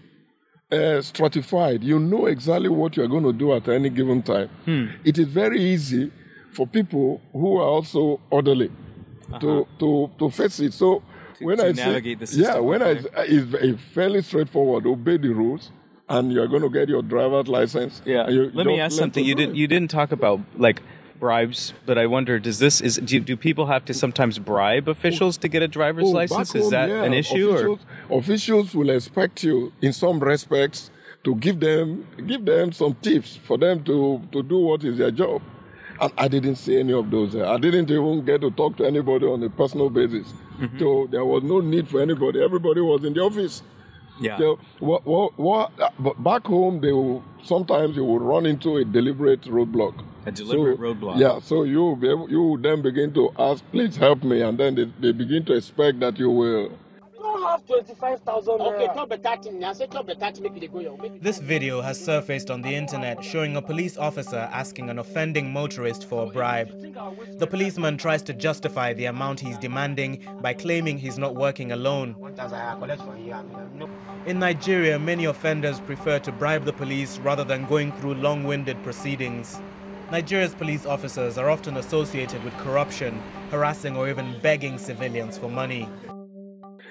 uh, 0.71 1.01
stratified, 1.01 1.83
you 1.83 1.99
know 1.99 2.25
exactly 2.25 2.69
what 2.69 2.97
you're 2.97 3.07
going 3.07 3.23
to 3.23 3.33
do 3.33 3.53
at 3.53 3.67
any 3.69 3.89
given 3.89 4.21
time. 4.21 4.49
Hmm. 4.65 4.87
It 5.05 5.17
is 5.17 5.27
very 5.27 5.61
easy 5.61 6.11
for 6.53 6.67
people 6.67 7.21
who 7.31 7.57
are 7.57 7.67
also 7.67 8.19
orderly 8.29 8.71
to, 9.39 9.67
to, 9.79 10.11
to 10.19 10.29
face 10.29 10.59
it. 10.59 10.73
So 10.73 11.01
when 11.39 11.59
Uh-huh. 11.59 11.67
to 11.67 11.69
I 11.69 11.73
say, 11.73 11.85
navigate 11.85 12.19
the 12.19 12.37
yeah, 12.37 12.57
when. 12.59 12.81
I 12.81 12.89
it's 12.91 13.45
very- 13.45 13.77
fairly 13.77 14.21
straightforward. 14.21 14.85
Obey 14.85 15.17
the 15.17 15.29
rules, 15.29 15.71
and 16.09 16.31
you're 16.31 16.47
going 16.47 16.61
to 16.61 16.69
get 16.69 16.87
your 16.89 17.01
driver's 17.01 17.47
license. 17.47 18.01
Yeah. 18.05 18.27
you 18.29 18.51
Let 18.53 18.65
me 18.67 18.79
ask 18.79 18.97
something. 18.97 19.23
You 19.23 19.35
didn't 19.35 19.55
you 19.55 19.67
didn't 19.67 19.89
talk 19.91 20.11
about 20.11 20.39
like 20.55 20.81
bribes, 21.19 21.73
but 21.85 21.97
I 21.97 22.05
wonder 22.07 22.39
does 22.39 22.59
this 22.59 22.81
is 22.81 22.97
do, 22.97 23.19
do 23.19 23.37
people 23.37 23.65
have 23.67 23.85
to 23.85 23.93
sometimes 23.93 24.37
bribe 24.37 24.87
officials 24.89 25.37
to 25.37 25.47
get 25.47 25.63
a 25.63 25.67
driver's 25.67 26.05
Oh, 26.05 26.09
license? 26.09 26.51
back 26.53 26.61
Is 26.61 26.69
that 26.71 26.89
yeah, 26.89 27.03
an 27.03 27.13
issue 27.13 27.49
or 27.49 27.55
officials, 27.55 27.79
officials 28.09 28.75
will 28.75 28.89
expect 28.89 29.43
you 29.43 29.71
in 29.81 29.93
some 29.93 30.19
respects 30.19 30.91
to 31.23 31.35
give 31.35 31.59
them 31.59 32.05
give 32.27 32.45
them 32.45 32.71
some 32.71 32.93
tips 33.01 33.37
for 33.37 33.57
them 33.57 33.83
to 33.85 34.21
to 34.31 34.43
do 34.43 34.59
what 34.59 34.83
is 34.83 34.97
their 34.99 35.09
job 35.09 35.41
and 35.99 36.11
i 36.19 36.27
didn't 36.27 36.57
see 36.57 36.77
any 36.77 36.93
of 36.93 37.09
those 37.09 37.35
i 37.35 37.57
didn't 37.57 37.89
even 37.89 38.23
get 38.23 38.41
to 38.41 38.51
talk 38.51 38.77
to 38.77 38.85
anybody 38.85 39.25
on 39.25 39.41
a 39.41 39.49
personal 39.49 39.89
basis 39.89 40.27
Mm-hmm. 40.59 40.79
so 40.79 41.05
there 41.11 41.25
was 41.25 41.43
no 41.43 41.59
need 41.61 41.87
for 41.89 41.99
anybody 42.01 42.41
everybody 42.43 42.79
was 42.79 43.03
in 43.03 43.13
the 43.13 43.21
office 43.21 43.61
yeah. 44.19 44.37
so 44.37 44.59
what, 44.79 45.05
what, 45.37 45.71
but 45.99 46.23
back 46.23 46.45
home, 46.45 46.81
they 46.81 46.91
will 46.91 47.23
sometimes 47.43 47.95
you 47.95 48.03
will 48.03 48.19
run 48.19 48.45
into 48.45 48.77
a 48.77 48.85
deliberate 48.85 49.41
roadblock. 49.43 50.03
A 50.25 50.31
deliberate 50.31 50.77
So, 50.77 50.83
roadblock. 50.83 51.19
Yeah, 51.19 51.39
so 51.39 51.63
you 51.63 51.93
able, 51.95 52.29
you 52.29 52.59
then 52.61 52.81
begin 52.81 53.13
to 53.13 53.31
ask, 53.37 53.63
please 53.71 53.95
help 53.97 54.23
me, 54.23 54.41
and 54.41 54.57
then 54.57 54.75
they, 54.75 54.85
they 54.99 55.11
begin 55.11 55.45
to 55.45 55.53
expect 55.53 55.99
that 55.99 56.17
you 56.17 56.29
will. 56.29 56.71
Don't 57.45 57.51
have 57.59 57.67
25,000 57.67 58.61
Okay, 58.61 58.87
naira. 58.87 58.93
talk 58.93 59.09
better 59.09 59.41
thing. 59.41 59.59
Now 59.59 59.73
say 59.73 59.87
talk 59.87 60.07
better. 60.07 60.41
Make 60.41 60.63
it 60.63 60.73
go 60.73 60.79
your 60.79 60.97
make 60.97 61.21
This 61.21 61.39
video 61.39 61.81
has 61.81 62.03
surfaced 62.03 62.49
on 62.49 62.61
the 62.61 62.73
internet 62.73 63.23
showing 63.23 63.55
a 63.55 63.61
police 63.61 63.97
officer 63.97 64.49
asking 64.51 64.89
an 64.89 64.99
offending 64.99 65.51
motorist 65.51 66.05
for 66.07 66.27
a 66.27 66.31
bribe. 66.31 66.69
The 67.39 67.47
policeman 67.47 67.97
tries 67.97 68.21
to 68.23 68.33
justify 68.33 68.93
the 68.93 69.05
amount 69.05 69.39
he's 69.39 69.57
demanding 69.57 70.25
by 70.41 70.53
claiming 70.53 70.97
he's 70.97 71.17
not 71.17 71.35
working 71.35 71.71
alone. 71.71 72.15
1,000 72.17 72.57
I 72.57 72.75
collect 72.79 73.01
for 73.01 73.17
you. 73.17 73.33
I 73.33 73.43
mean, 73.43 73.57
no. 73.75 73.89
In 74.25 74.39
Nigeria, 74.39 74.97
many 74.97 75.25
offenders 75.25 75.79
prefer 75.79 76.19
to 76.19 76.31
bribe 76.31 76.65
the 76.65 76.73
police 76.73 77.19
rather 77.19 77.43
than 77.43 77.65
going 77.65 77.91
through 77.93 78.15
long 78.15 78.43
winded 78.43 78.81
proceedings. 78.83 79.59
Nigeria's 80.11 80.53
police 80.53 80.85
officers 80.85 81.37
are 81.37 81.49
often 81.49 81.77
associated 81.77 82.43
with 82.43 82.53
corruption, 82.57 83.19
harassing 83.49 83.97
or 83.97 84.07
even 84.07 84.39
begging 84.39 84.77
civilians 84.77 85.35
for 85.35 85.49
money. 85.49 85.89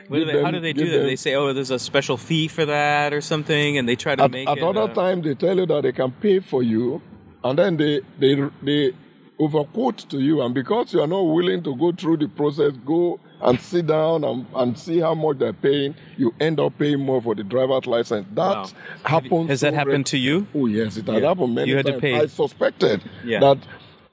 What 0.09 0.19
do 0.19 0.25
they, 0.27 0.43
how 0.43 0.51
do 0.51 0.61
they 0.61 0.73
do 0.73 0.85
that? 0.91 0.99
them- 0.99 1.07
They 1.07 1.17
say, 1.17 1.35
"Oh, 1.35 1.53
there's 1.53 1.71
a 1.71 1.79
special 1.79 2.17
fee 2.17 2.49
for 2.49 2.65
that 2.67 3.13
or 3.13 3.21
something," 3.21 3.79
and 3.79 3.89
they 3.89 3.97
try 3.97 4.15
to 4.17 4.25
At, 4.25 4.31
make 4.31 4.49
at 4.49 4.59
it. 4.59 4.63
other 4.65 4.83
uh, 4.83 4.89
times, 4.95 5.25
they 5.25 5.35
tell 5.35 5.57
you 5.57 5.67
that 5.67 5.83
they 5.83 5.93
can 5.93 6.13
pay 6.13 6.41
for 6.41 6.63
you, 6.63 7.01
and 7.43 7.59
then 7.59 7.77
they 7.77 8.01
they 8.19 8.35
they 8.63 8.93
overquote 9.39 9.99
to 10.11 10.19
you, 10.21 10.43
and 10.43 10.55
because 10.55 10.93
you 10.95 11.01
are 11.01 11.07
not 11.07 11.23
willing 11.23 11.63
to 11.65 11.75
go 11.77 11.91
through 11.93 12.17
the 12.19 12.29
process, 12.29 12.73
go 12.85 13.19
and 13.41 13.59
sit 13.61 13.87
down 13.89 14.23
and, 14.25 14.47
and 14.55 14.79
see 14.79 15.01
how 15.01 15.13
much 15.15 15.39
they're 15.39 15.53
paying, 15.53 15.95
you 16.17 16.33
end 16.41 16.61
up 16.61 16.79
paying 16.79 17.01
more 17.01 17.21
for 17.21 17.35
the 17.35 17.43
driver's 17.43 17.85
license. 17.87 18.27
That 18.35 18.57
Wow. 18.57 18.67
happens. 19.05 19.49
Has 19.51 19.61
that 19.63 19.75
happened 19.75 20.07
to 20.07 20.19
you? 20.19 20.47
Oh 20.55 20.67
yes, 20.67 20.97
it 20.97 21.07
has 21.09 21.21
Yeah. 21.21 21.29
happened 21.29 21.55
many 21.55 21.71
You 21.71 21.77
had 21.77 21.87
to 21.87 21.93
times. 21.93 22.01
pay. 22.01 22.15
I 22.21 22.27
suspected 22.27 23.03
Yeah. 23.25 23.41
that 23.41 23.59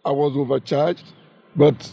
I 0.03 0.11
was 0.11 0.35
overcharged, 0.35 1.05
but 1.55 1.91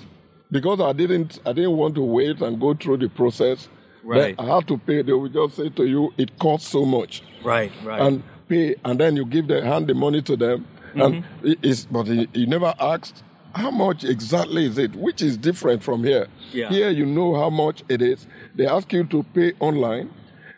because 0.50 0.80
I 0.80 0.92
didn't, 0.94 1.38
I 1.44 1.52
didn't 1.52 1.76
want 1.76 1.94
to 1.96 2.02
wait 2.02 2.40
and 2.40 2.58
go 2.58 2.72
through 2.74 2.96
the 2.98 3.08
process. 3.10 3.68
Then 4.08 4.18
Right. 4.18 4.34
I 4.38 4.46
have 4.46 4.66
to 4.66 4.78
pay. 4.78 5.02
They 5.02 5.12
will 5.12 5.28
just 5.28 5.56
say 5.56 5.68
to 5.70 5.84
you, 5.84 6.12
"It 6.18 6.38
costs 6.38 6.68
so 6.70 6.84
much." 6.84 7.22
Right, 7.44 7.70
right. 7.84 8.00
and 8.00 8.22
pay, 8.48 8.74
and 8.84 8.98
then 8.98 9.16
you 9.16 9.24
give 9.24 9.48
the 9.48 9.62
hand 9.64 9.86
the 9.86 9.94
money 9.94 10.22
to 10.22 10.36
them, 10.36 10.66
and 10.94 11.14
Mm-hmm. 11.22 11.46
it 11.48 11.58
is. 11.62 11.86
But 11.86 12.06
he, 12.06 12.28
he 12.32 12.46
never 12.46 12.74
asked 12.80 13.22
how 13.54 13.70
much 13.70 14.04
exactly 14.04 14.64
is 14.66 14.78
it, 14.78 14.94
which 14.94 15.20
is 15.22 15.36
different 15.36 15.82
from 15.82 16.04
here. 16.04 16.26
Yeah. 16.52 16.68
Here 16.70 16.90
you 16.90 17.06
know 17.06 17.34
how 17.34 17.50
much 17.50 17.82
it 17.88 18.00
is. 18.02 18.26
They 18.54 18.66
ask 18.66 18.92
you 18.92 19.04
to 19.04 19.22
pay 19.34 19.52
online. 19.60 20.10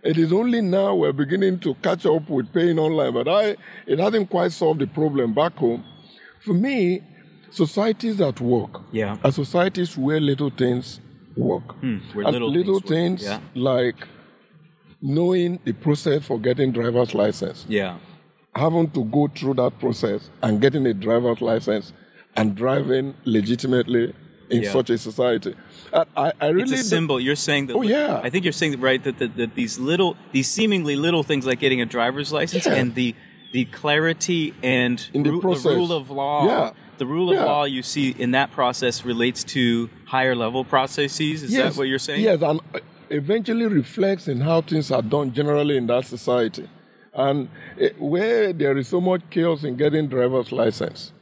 It 0.02 0.16
is 0.16 0.32
only 0.32 0.60
now 0.62 0.94
we're 0.94 1.12
beginning 1.12 1.58
to 1.60 1.74
catch 1.82 2.06
up 2.06 2.28
with 2.30 2.52
paying 2.54 2.78
online, 2.78 3.12
but 3.12 3.28
I 3.28 3.56
it 3.86 3.98
hasn't 3.98 4.30
quite 4.30 4.52
solved 4.52 4.80
the 4.80 4.86
problem 4.86 5.34
back 5.34 5.54
home. 5.56 5.84
For 6.40 6.54
me, 6.54 7.02
societies 7.50 8.20
at 8.20 8.40
work 8.40 8.80
Yeah. 8.92 9.16
are 9.24 9.32
societies 9.32 9.98
where 9.98 10.20
little 10.20 10.50
things 10.50 11.00
work. 11.40 11.74
Hmm, 11.80 11.98
and 12.14 12.32
little 12.32 12.50
little 12.50 12.80
things 12.80 13.22
things, 13.22 13.28
work, 13.28 13.40
like 13.54 13.96
knowing 15.02 15.58
the 15.64 15.72
process 15.72 16.24
for 16.24 16.38
getting 16.38 16.72
driver's 16.72 17.14
license 17.14 17.64
yeah. 17.68 17.96
having 18.54 18.90
to 18.90 19.04
go 19.04 19.28
through 19.28 19.54
that 19.54 19.78
process 19.78 20.28
and 20.42 20.60
getting 20.60 20.86
a 20.86 20.92
driver's 20.94 21.40
license 21.40 21.92
and 22.36 22.54
driving 22.54 23.14
legitimately 23.24 24.14
in 24.50 24.62
Yeah. 24.62 24.72
such 24.72 24.90
a 24.90 24.98
society. 24.98 25.54
I, 25.92 26.32
I, 26.40 26.48
really 26.48 26.62
It's 26.74 26.82
a 26.82 26.84
symbol. 26.84 27.18
You're 27.20 27.36
saying 27.36 27.66
that. 27.68 27.74
Oh, 27.74 27.82
yeah. 27.82 28.20
I 28.22 28.30
think 28.30 28.44
you're 28.44 28.52
saying 28.52 28.72
that, 28.72 28.78
right 28.78 29.02
that, 29.04 29.18
that 29.18 29.36
that 29.36 29.54
these 29.54 29.78
little, 29.78 30.16
these 30.32 30.48
seemingly 30.48 30.96
little 30.96 31.22
things 31.22 31.46
like 31.46 31.60
getting 31.60 31.80
a 31.80 31.86
driver's 31.86 32.32
license 32.32 32.66
Yeah. 32.66 32.74
and 32.74 32.94
the 32.94 33.14
the 33.52 33.64
clarity 33.66 34.54
and 34.62 34.98
the 35.12 35.30
ru- 35.30 35.40
process. 35.40 35.64
rule 35.74 35.92
of 35.92 36.10
law. 36.10 36.46
Yeah. 36.46 36.70
The 36.98 37.06
rule 37.06 37.30
of 37.30 37.36
Yeah. 37.36 37.44
law 37.44 37.64
you 37.64 37.82
see 37.82 38.10
in 38.18 38.32
that 38.32 38.52
process 38.52 39.04
relates 39.04 39.42
to 39.44 39.88
higher 40.06 40.34
level 40.36 40.64
processes. 40.64 41.42
Is 41.42 41.52
that 41.54 41.76
what 41.76 41.88
you're 41.88 41.98
saying? 41.98 42.22
Yes, 42.22 42.42
and 42.42 42.60
uh, 42.74 42.78
eventually 43.08 43.66
reflects 43.66 44.28
in 44.28 44.40
how 44.40 44.60
things 44.60 44.90
are 44.90 45.02
done 45.02 45.32
generally 45.32 45.76
in 45.76 45.86
that 45.86 46.04
society. 46.06 46.68
And 47.14 47.48
uh, 47.80 47.88
where 47.98 48.52
there 48.52 48.76
is 48.76 48.88
so 48.88 49.00
much 49.00 49.22
chaos 49.30 49.64
in 49.64 49.76
getting 49.76 50.08
driver's 50.08 50.52
license, 50.52 51.12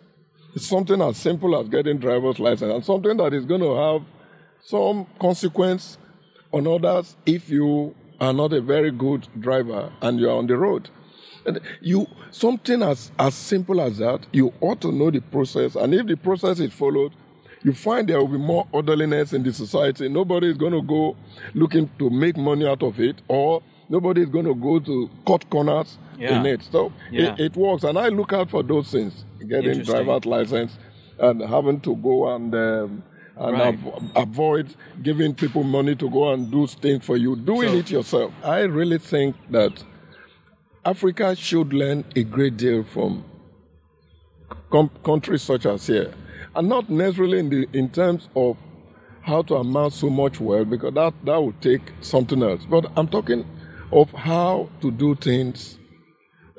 it's 0.54 0.66
something 0.66 1.00
as 1.00 1.16
simple 1.16 1.58
as 1.58 1.68
getting 1.68 1.98
driver's 1.98 2.38
license 2.38 2.72
and 2.74 2.84
something 2.84 3.16
that 3.18 3.32
is 3.32 3.44
going 3.46 3.60
to 3.62 3.74
have 3.74 4.02
some 4.64 5.06
consequence 5.20 5.96
on 6.52 6.66
others 6.66 7.16
if 7.24 7.48
you 7.48 7.94
are 8.20 8.32
not 8.32 8.52
a 8.52 8.60
very 8.60 8.90
good 8.90 9.28
driver 9.38 9.92
and 10.02 10.18
you 10.18 10.28
are 10.28 10.36
on 10.36 10.46
the 10.48 10.56
road. 10.56 10.90
You 11.80 12.06
something 12.30 12.82
as 12.82 13.10
as 13.18 13.34
simple 13.34 13.80
as 13.80 13.98
that, 13.98 14.26
you 14.32 14.52
ought 14.60 14.80
to 14.82 14.92
know 14.92 15.10
the 15.10 15.20
process, 15.20 15.74
and 15.76 15.94
if 15.94 16.06
the 16.06 16.16
process 16.16 16.60
is 16.60 16.72
followed, 16.72 17.12
you 17.62 17.72
find 17.72 18.08
there 18.08 18.18
will 18.18 18.28
be 18.28 18.38
more 18.38 18.66
orderliness 18.72 19.32
in 19.32 19.42
the 19.42 19.52
society. 19.52 20.08
Nobody 20.08 20.48
is 20.50 20.56
going 20.56 20.72
to 20.72 20.82
go 20.82 21.16
looking 21.54 21.90
to 21.98 22.10
make 22.10 22.36
money 22.36 22.66
out 22.66 22.82
of 22.82 23.00
it, 23.00 23.16
or 23.28 23.62
nobody 23.88 24.22
is 24.22 24.28
going 24.28 24.44
to 24.46 24.54
go 24.54 24.78
to 24.80 25.10
cut 25.26 25.48
corners 25.50 25.98
Yeah. 26.18 26.40
in 26.40 26.46
it. 26.46 26.62
So 26.70 26.92
Yeah. 27.10 27.34
it, 27.34 27.40
it 27.40 27.56
works, 27.56 27.84
and 27.84 27.98
I 27.98 28.08
look 28.08 28.32
out 28.32 28.50
for 28.50 28.62
those 28.62 28.90
things: 28.90 29.24
getting 29.48 29.82
driver's 29.82 30.24
license 30.26 30.76
and 31.18 31.40
having 31.42 31.80
to 31.80 31.96
go 31.96 32.34
and. 32.34 32.54
Um, 32.54 33.02
and 33.40 33.52
Right. 33.56 33.78
av- 33.86 34.10
avoid 34.16 34.66
giving 35.00 35.32
people 35.32 35.62
money 35.62 35.94
to 35.94 36.10
go 36.10 36.32
and 36.32 36.50
do 36.50 36.66
things 36.66 37.04
for 37.04 37.16
you. 37.16 37.36
Doing 37.36 37.68
So- 37.68 37.76
it 37.76 37.88
yourself. 37.92 38.32
I 38.42 38.62
really 38.62 38.98
think 38.98 39.36
that 39.52 39.84
Africa 40.88 41.36
should 41.36 41.74
learn 41.74 42.02
a 42.16 42.22
great 42.24 42.56
deal 42.56 42.82
from 42.82 43.22
com- 44.70 44.90
countries 45.04 45.42
such 45.42 45.66
as 45.66 45.86
here, 45.86 46.14
and 46.56 46.66
not 46.66 46.88
necessarily 46.88 47.40
in 47.40 47.50
the 47.50 47.68
in 47.74 47.90
terms 47.90 48.30
of 48.34 48.56
how 49.20 49.42
to 49.42 49.56
amass 49.56 49.96
so 49.96 50.08
much 50.08 50.40
wealth, 50.40 50.70
because 50.70 50.94
that 50.94 51.12
that 51.24 51.42
would 51.42 51.60
take 51.60 51.92
something 52.00 52.42
else. 52.42 52.64
But 52.64 52.90
I'm 52.96 53.06
talking 53.06 53.44
of 53.92 54.10
how 54.12 54.70
to 54.80 54.90
do 54.90 55.14
things 55.14 55.78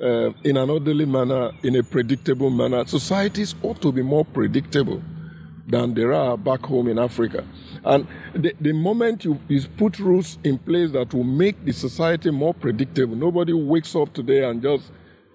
uh, 0.00 0.30
in 0.44 0.56
an 0.56 0.70
orderly 0.70 1.06
manner, 1.06 1.50
in 1.64 1.74
a 1.74 1.82
predictable 1.82 2.50
manner. 2.50 2.84
Societies 2.86 3.56
ought 3.62 3.82
to 3.82 3.90
be 3.90 4.02
more 4.02 4.24
predictable 4.24 5.02
than 5.70 5.94
there 5.94 6.12
are 6.12 6.36
back 6.36 6.60
home 6.66 6.88
in 6.88 6.98
Africa. 6.98 7.46
And 7.84 8.06
the, 8.34 8.54
the 8.60 8.72
moment 8.72 9.24
you, 9.24 9.40
you 9.48 9.62
put 9.76 9.98
rules 9.98 10.38
in 10.44 10.58
place 10.58 10.90
that 10.92 11.14
will 11.14 11.24
make 11.24 11.64
the 11.64 11.72
society 11.72 12.30
more 12.30 12.54
predictable, 12.54 13.16
nobody 13.16 13.52
wakes 13.52 13.94
up 13.94 14.12
today 14.12 14.44
and 14.44 14.60
just 14.60 14.90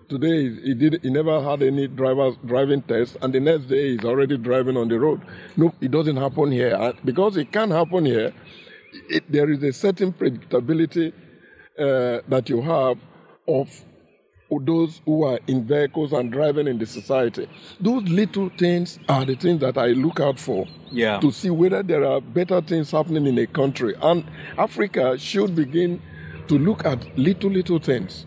today 0.07 0.49
he 0.61 0.75
did 0.75 0.99
he 1.01 1.09
never 1.09 1.41
had 1.41 1.63
any 1.63 1.87
driver's 1.87 2.35
driving 2.45 2.79
test 2.83 3.17
and 3.23 3.33
the 3.33 3.39
next 3.39 3.65
day 3.65 3.91
he's 3.93 4.05
already 4.05 4.37
driving 4.37 4.77
on 4.77 4.87
the 4.87 4.99
road. 4.99 5.21
No, 5.57 5.73
it 5.81 5.91
doesn't 5.91 6.17
happen 6.17 6.51
here. 6.51 6.75
And 6.75 6.93
because 7.03 7.37
it 7.37 7.51
can't 7.51 7.71
happen 7.71 8.05
here, 8.05 8.33
it, 9.09 9.29
there 9.31 9.49
is 9.49 9.63
a 9.63 9.73
certain 9.73 10.13
predictability 10.13 11.11
uh, 11.79 12.21
that 12.27 12.49
you 12.49 12.61
have 12.61 12.97
of 13.47 13.69
those 14.49 15.01
who 15.05 15.23
are 15.23 15.39
in 15.47 15.65
vehicles 15.65 16.13
and 16.13 16.31
driving 16.31 16.67
in 16.67 16.77
the 16.77 16.85
society. 16.85 17.47
Those 17.79 18.03
little 18.03 18.49
things 18.57 18.99
are 19.09 19.25
the 19.25 19.35
things 19.35 19.59
that 19.61 19.77
I 19.77 19.87
look 19.87 20.19
out 20.19 20.39
for 20.39 20.67
Yeah. 20.91 21.19
to 21.19 21.31
see 21.31 21.49
whether 21.49 21.81
there 21.83 22.05
are 22.05 22.21
better 22.21 22.61
things 22.61 22.91
happening 22.91 23.25
in 23.25 23.37
a 23.39 23.47
country. 23.47 23.95
And 24.01 24.23
Africa 24.57 25.17
should 25.17 25.55
begin 25.55 26.01
to 26.47 26.57
look 26.59 26.85
at 26.85 27.17
little, 27.17 27.49
little 27.49 27.79
things. 27.79 28.25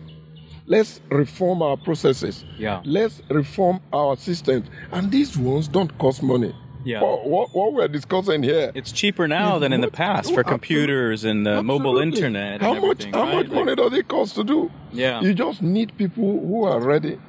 Let's 0.65 1.01
reform 1.09 1.61
our 1.63 1.77
processes. 1.77 2.45
Yeah. 2.57 2.81
Let's 2.85 3.21
reform 3.29 3.79
our 3.91 4.15
systems. 4.17 4.67
And 4.91 5.09
these 5.11 5.35
ones 5.37 5.67
don't 5.67 5.97
cost 5.97 6.21
money. 6.21 6.53
Yeah. 6.83 7.01
What, 7.01 7.25
what, 7.27 7.55
what 7.55 7.73
we're 7.73 7.87
discussing 7.87 8.43
here. 8.43 8.71
It's 8.73 8.91
cheaper 8.91 9.27
now 9.27 9.59
than 9.59 9.73
in 9.73 9.81
the 9.81 9.91
past 9.91 10.33
for 10.33 10.43
computers 10.43 11.23
and 11.23 11.47
uh, 11.47 11.61
mobile 11.63 11.97
internet. 11.99 12.61
How 12.61 12.73
and 12.73 12.81
much? 12.81 13.05
everything, 13.05 13.13
How 13.13 13.23
right? 13.23 13.35
much 13.35 13.47
Like- 13.47 13.65
money 13.65 13.75
does 13.75 13.93
it 13.93 14.07
cost 14.07 14.35
to 14.35 14.43
do? 14.43 14.71
Yeah. 14.91 15.21
You 15.21 15.33
just 15.33 15.61
need 15.61 15.97
people 15.97 16.39
who 16.39 16.63
are 16.63 16.79
ready 16.79 17.19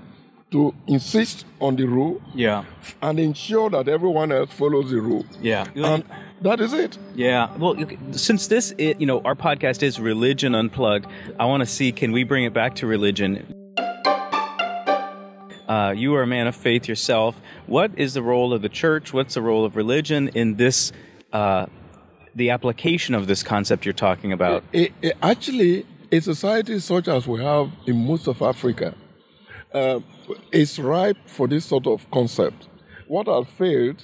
to 0.52 0.74
insist 0.88 1.44
on 1.60 1.76
the 1.76 1.84
rule 1.86 2.20
Yeah. 2.34 2.64
and 3.02 3.20
ensure 3.20 3.70
that 3.70 3.86
everyone 3.88 4.32
else 4.32 4.52
follows 4.52 4.90
the 4.90 5.00
rule. 5.00 5.24
Yeah. 5.40 5.66
And 5.76 6.04
that 6.42 6.60
is 6.60 6.72
it. 6.72 6.98
Yeah. 7.14 7.54
Well, 7.56 7.76
since 8.12 8.48
this, 8.48 8.74
i 8.78 8.94
you 8.98 9.06
know, 9.06 9.20
our 9.20 9.34
podcast 9.36 9.82
is 9.82 10.00
Religion 10.00 10.54
Unplugged, 10.54 11.06
I 11.38 11.44
want 11.44 11.60
to 11.60 11.66
see 11.66 11.92
can 11.92 12.10
we 12.12 12.24
bring 12.24 12.44
it 12.44 12.52
back 12.52 12.74
to 12.76 12.86
religion? 12.86 13.54
Uh, 15.70 15.92
you 15.96 16.12
are 16.16 16.22
a 16.22 16.26
man 16.26 16.48
of 16.48 16.56
faith 16.56 16.88
yourself. 16.88 17.40
What 17.66 17.92
is 17.96 18.14
the 18.14 18.22
role 18.22 18.52
of 18.52 18.60
the 18.60 18.68
church? 18.68 19.12
What's 19.12 19.34
the 19.34 19.42
role 19.42 19.64
of 19.64 19.76
religion 19.76 20.26
in 20.34 20.56
this, 20.56 20.90
uh, 21.32 21.66
the 22.34 22.50
application 22.50 23.14
of 23.14 23.28
this 23.28 23.44
concept 23.44 23.84
you're 23.86 23.92
talking 24.08 24.32
about? 24.32 24.64
It- 24.72 24.92
it- 25.00 25.16
actually, 25.22 25.86
a 26.10 26.18
society 26.20 26.80
such 26.80 27.06
as 27.06 27.28
we 27.28 27.38
have 27.44 27.70
in 27.86 28.04
most 28.04 28.26
of 28.26 28.42
Africa 28.42 28.94
uh, 29.72 30.00
is 30.50 30.76
ripe 30.80 31.18
for 31.26 31.46
this 31.46 31.66
sort 31.66 31.86
of 31.86 32.10
concept. 32.10 32.66
What 33.06 33.28
has 33.28 33.46
failed 33.56 34.02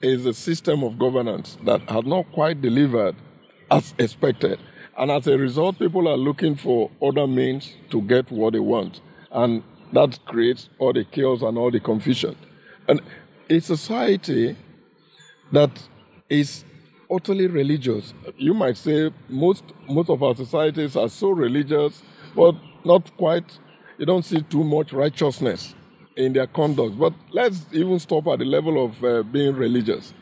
is 0.00 0.24
a 0.24 0.32
system 0.32 0.82
of 0.82 0.98
governance 0.98 1.58
that 1.66 1.82
has 1.90 2.04
not 2.06 2.32
quite 2.32 2.62
delivered 2.62 3.14
as 3.70 3.92
expected. 3.98 4.58
And 4.96 5.10
as 5.10 5.26
a 5.26 5.36
result, 5.36 5.78
people 5.78 6.08
are 6.08 6.16
looking 6.16 6.54
for 6.56 6.90
other 7.02 7.26
means 7.26 7.74
to 7.90 8.00
get 8.00 8.30
what 8.30 8.54
they 8.54 8.60
want. 8.60 9.02
And 9.30 9.62
that 9.92 10.18
creates 10.26 10.68
all 10.78 10.92
the 10.92 11.04
chaos 11.04 11.42
and 11.42 11.56
all 11.58 11.70
the 11.70 11.80
confusion. 11.80 12.36
And 12.88 13.00
a 13.48 13.60
society 13.60 14.56
that 15.52 15.70
is 16.28 16.64
utterly 17.10 17.46
religious. 17.46 18.14
You 18.36 18.54
might 18.54 18.76
say 18.76 19.10
most 19.28 19.64
most 19.88 20.10
of 20.10 20.22
our 20.22 20.34
societies 20.34 20.96
are 20.96 21.08
so 21.08 21.30
religious, 21.30 22.02
but 22.34 22.54
not 22.84 23.16
quite. 23.16 23.58
You 23.98 24.06
don't 24.06 24.24
see 24.24 24.42
too 24.42 24.64
much 24.64 24.92
righteousness 24.92 25.74
in 26.16 26.32
their 26.32 26.46
conduct. 26.46 26.98
But 26.98 27.12
let's 27.30 27.66
even 27.72 27.98
stop 27.98 28.26
at 28.26 28.38
the 28.40 28.44
level 28.44 28.84
of 28.84 29.04
uh, 29.04 29.22
being 29.22 29.54
religious. 29.54 30.12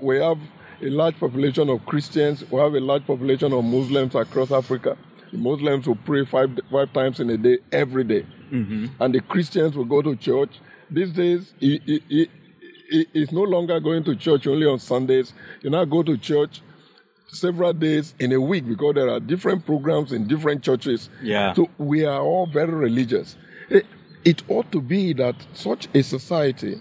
We 0.00 0.18
have 0.18 0.38
a 0.82 0.90
large 0.90 1.18
population 1.20 1.68
of 1.68 1.84
Christians. 1.86 2.44
We 2.50 2.58
have 2.58 2.74
a 2.74 2.80
large 2.80 3.06
population 3.06 3.52
of 3.52 3.64
Muslims 3.64 4.14
across 4.14 4.50
Africa. 4.50 4.96
Muslims 5.32 5.86
will 5.86 5.96
pray 5.96 6.24
five 6.24 6.50
five 6.70 6.92
times 6.92 7.20
in 7.20 7.30
a 7.30 7.36
day, 7.36 7.58
every 7.72 8.04
day. 8.04 8.24
Mm-hmm. 8.54 9.02
and 9.02 9.14
the 9.14 9.20
Christians 9.20 9.76
will 9.76 9.84
go 9.84 10.00
to 10.02 10.14
church. 10.16 10.50
These 10.90 11.12
days, 11.12 11.52
it, 11.60 11.82
it, 11.86 12.02
it, 12.08 12.30
it- 12.88 13.08
it's 13.14 13.32
no 13.32 13.42
longer 13.42 13.80
going 13.80 14.04
to 14.04 14.14
church 14.14 14.46
only 14.46 14.66
on 14.66 14.78
Sundays. 14.78 15.32
You 15.62 15.70
now 15.70 15.84
go 15.84 16.02
to 16.02 16.16
church 16.16 16.60
several 17.28 17.72
days 17.72 18.14
in 18.20 18.30
a 18.32 18.40
week 18.40 18.68
because 18.68 18.94
there 18.94 19.08
are 19.08 19.18
different 19.18 19.66
programs 19.66 20.12
in 20.12 20.28
different 20.28 20.62
churches. 20.62 21.08
Yeah. 21.22 21.54
So 21.54 21.68
we 21.78 22.04
are 22.04 22.20
all 22.20 22.46
very 22.46 22.72
religious. 22.72 23.36
It, 23.68 23.86
it 24.24 24.42
ought 24.48 24.70
to 24.72 24.80
be 24.80 25.12
that 25.14 25.34
such 25.54 25.88
a 25.94 26.02
society 26.02 26.80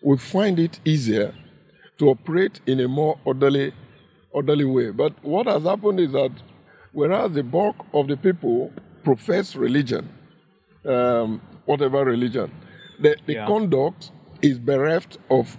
will 0.00 0.16
find 0.16 0.58
it 0.58 0.80
easier 0.84 1.34
to 1.98 2.08
operate 2.08 2.60
in 2.66 2.80
a 2.80 2.88
more 2.88 3.18
orderly, 3.24 3.72
orderly 4.30 4.64
way. 4.64 4.90
But 4.90 5.12
what 5.22 5.46
has 5.46 5.64
happened 5.64 6.00
is 6.00 6.12
that 6.12 6.30
whereas 6.92 7.32
the 7.32 7.42
bulk 7.42 7.76
of 7.92 8.08
the 8.08 8.16
people 8.16 8.72
profess 9.04 9.54
religion, 9.56 10.08
um, 10.84 11.40
whatever 11.64 12.04
religion, 12.04 12.50
the, 13.00 13.16
the 13.26 13.34
Yeah. 13.34 13.46
conduct 13.46 14.10
is 14.42 14.58
bereft 14.58 15.18
of 15.30 15.56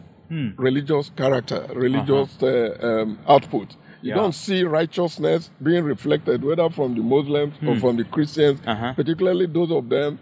religious 0.57 1.11
character, 1.15 1.67
religious 1.75 2.41
uh, 2.41 2.77
um, 2.81 3.19
output. 3.27 3.75
You 4.01 4.09
Yeah. 4.09 4.15
don't 4.15 4.33
see 4.33 4.63
righteousness 4.63 5.49
being 5.61 5.83
reflected, 5.83 6.43
whether 6.43 6.69
from 6.69 6.95
the 6.95 7.01
Muslims 7.01 7.53
or 7.65 7.75
from 7.77 7.97
the 7.97 8.03
Christians, 8.03 8.59
Uh-huh. 8.65 8.93
particularly 8.95 9.45
those 9.45 9.71
of 9.71 9.89
them 9.89 10.19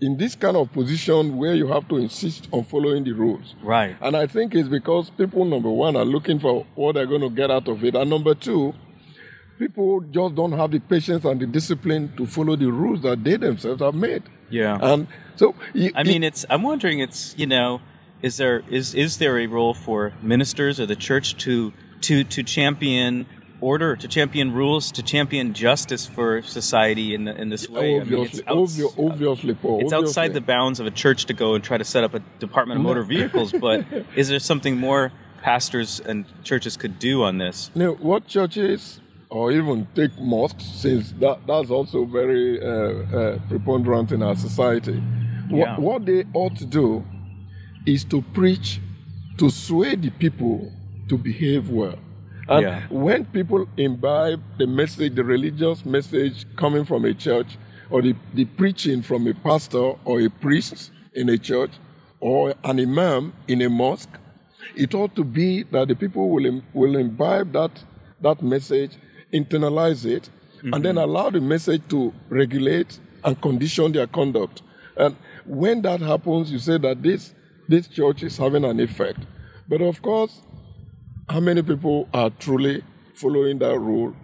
in 0.00 0.16
this 0.16 0.34
kind 0.34 0.56
of 0.56 0.72
position 0.72 1.36
where 1.36 1.54
you 1.54 1.66
have 1.68 1.86
to 1.88 1.98
insist 1.98 2.48
on 2.52 2.64
following 2.64 3.04
the 3.04 3.12
rules. 3.12 3.54
Right. 3.62 3.96
And 4.00 4.16
I 4.16 4.26
think 4.26 4.54
it's 4.54 4.68
because 4.68 5.10
people, 5.10 5.44
number 5.44 5.70
one, 5.70 5.94
are 5.94 6.06
looking 6.06 6.38
for 6.40 6.64
what 6.74 6.94
they're 6.94 7.06
going 7.06 7.20
to 7.20 7.28
get 7.30 7.50
out 7.50 7.68
of 7.68 7.84
it. 7.84 7.94
And 7.94 8.08
number 8.08 8.34
two, 8.34 8.72
people 9.58 10.00
just 10.10 10.34
don't 10.34 10.52
have 10.52 10.70
the 10.70 10.80
patience 10.80 11.24
and 11.26 11.38
the 11.38 11.46
discipline 11.46 12.12
to 12.16 12.26
follow 12.26 12.56
the 12.56 12.70
rules 12.72 13.02
that 13.02 13.22
they 13.22 13.36
themselves 13.36 13.82
have 13.82 13.94
made. 13.94 14.22
Yeah. 14.50 14.78
And 14.80 15.06
so, 15.36 15.54
y- 15.74 15.90
I 15.94 16.02
mean, 16.02 16.22
it's. 16.24 16.44
I'm 16.50 16.62
wondering. 16.62 16.98
It's 17.00 17.34
you 17.38 17.46
know, 17.46 17.80
is 18.22 18.36
there 18.36 18.62
is 18.68 18.94
is 18.94 19.18
there 19.18 19.38
a 19.38 19.46
role 19.46 19.74
for 19.74 20.12
ministers 20.22 20.78
or 20.80 20.86
the 20.86 20.96
church 20.96 21.36
to 21.44 21.72
to 22.02 22.24
to 22.24 22.42
champion 22.42 23.26
order, 23.60 23.94
to 23.94 24.08
champion 24.08 24.52
rules, 24.52 24.90
to 24.92 25.02
champion 25.02 25.52
justice 25.52 26.06
for 26.06 26.40
society 26.42 27.14
in 27.14 27.24
the, 27.24 27.34
in 27.40 27.48
this 27.50 27.68
way? 27.68 28.00
I 28.00 28.04
mean, 28.04 28.14
obviously, 28.20 28.44
outs- 28.46 28.94
obviously, 28.98 29.54
Paul, 29.54 29.80
it's 29.80 29.92
obviously. 29.92 30.08
outside 30.08 30.34
the 30.34 30.40
bounds 30.40 30.80
of 30.80 30.86
a 30.86 30.90
church 30.90 31.26
to 31.26 31.34
go 31.34 31.54
and 31.54 31.62
try 31.62 31.76
to 31.78 31.84
set 31.84 32.02
up 32.04 32.14
a 32.14 32.20
department 32.38 32.78
of 32.80 32.84
motor 32.84 33.02
vehicles. 33.02 33.52
But 33.52 33.84
is 34.16 34.28
there 34.28 34.38
something 34.38 34.76
more 34.78 35.12
pastors 35.42 36.00
and 36.00 36.24
churches 36.44 36.76
could 36.76 36.98
do 36.98 37.22
on 37.22 37.38
this? 37.38 37.70
No, 37.74 37.92
what 37.94 38.26
churches 38.26 39.00
or 39.30 39.52
even 39.52 39.86
take 39.94 40.18
mosques, 40.18 40.64
since 40.64 41.12
that, 41.20 41.38
that's 41.46 41.70
also 41.70 42.04
very 42.04 42.60
uh, 42.60 42.68
uh, 43.16 43.38
preponderant 43.48 44.12
in 44.12 44.22
our 44.22 44.36
society, 44.36 45.00
Yeah. 45.48 45.76
what, 45.76 45.78
what 45.80 46.06
they 46.06 46.24
ought 46.34 46.56
to 46.56 46.66
do 46.66 47.04
is 47.86 48.04
to 48.04 48.22
preach 48.34 48.80
to 49.38 49.48
sway 49.50 49.94
the 49.96 50.10
people 50.10 50.70
to 51.08 51.16
behave 51.16 51.70
well. 51.70 51.98
And 52.48 52.62
Yeah. 52.62 52.82
when 52.90 53.24
people 53.26 53.66
imbibe 53.76 54.40
the 54.58 54.66
message, 54.66 55.14
the 55.14 55.24
religious 55.24 55.84
message 55.86 56.44
coming 56.56 56.84
from 56.84 57.04
a 57.04 57.14
church, 57.14 57.56
or 57.90 58.02
the, 58.02 58.14
the 58.34 58.44
preaching 58.44 59.02
from 59.02 59.26
a 59.26 59.34
pastor 59.34 59.94
or 60.04 60.20
a 60.20 60.28
priest 60.28 60.90
in 61.14 61.28
a 61.28 61.38
church, 61.38 61.70
or 62.20 62.54
an 62.64 62.78
imam 62.80 63.32
in 63.48 63.62
a 63.62 63.68
mosque, 63.68 64.16
it 64.76 64.94
ought 64.94 65.14
to 65.16 65.24
be 65.24 65.62
that 65.64 65.88
the 65.88 65.94
people 65.94 66.28
will, 66.30 66.62
will 66.74 66.96
imbibe 66.96 67.52
that, 67.52 67.70
that 68.20 68.42
message, 68.42 68.92
internalize 69.32 70.04
it, 70.04 70.28
and 70.62 70.84
then 70.84 70.98
allow 70.98 71.30
the 71.30 71.40
message 71.40 71.82
to 71.88 72.12
regulate 72.28 72.98
and 73.24 73.40
condition 73.40 73.92
their 73.92 74.06
conduct. 74.06 74.62
And 74.96 75.16
when 75.46 75.82
that 75.82 76.00
happens, 76.00 76.50
you 76.52 76.58
say 76.58 76.78
that 76.78 77.02
this, 77.02 77.34
this 77.68 77.88
church 77.88 78.22
is 78.22 78.36
having 78.36 78.64
an 78.64 78.78
effect. 78.80 79.20
But 79.68 79.80
of 79.80 80.02
course, 80.02 80.42
how 81.28 81.40
many 81.40 81.62
people 81.62 82.08
are 82.12 82.30
truly 82.30 82.82
following 83.14 83.58
that 83.60 83.78
rule 83.78 84.14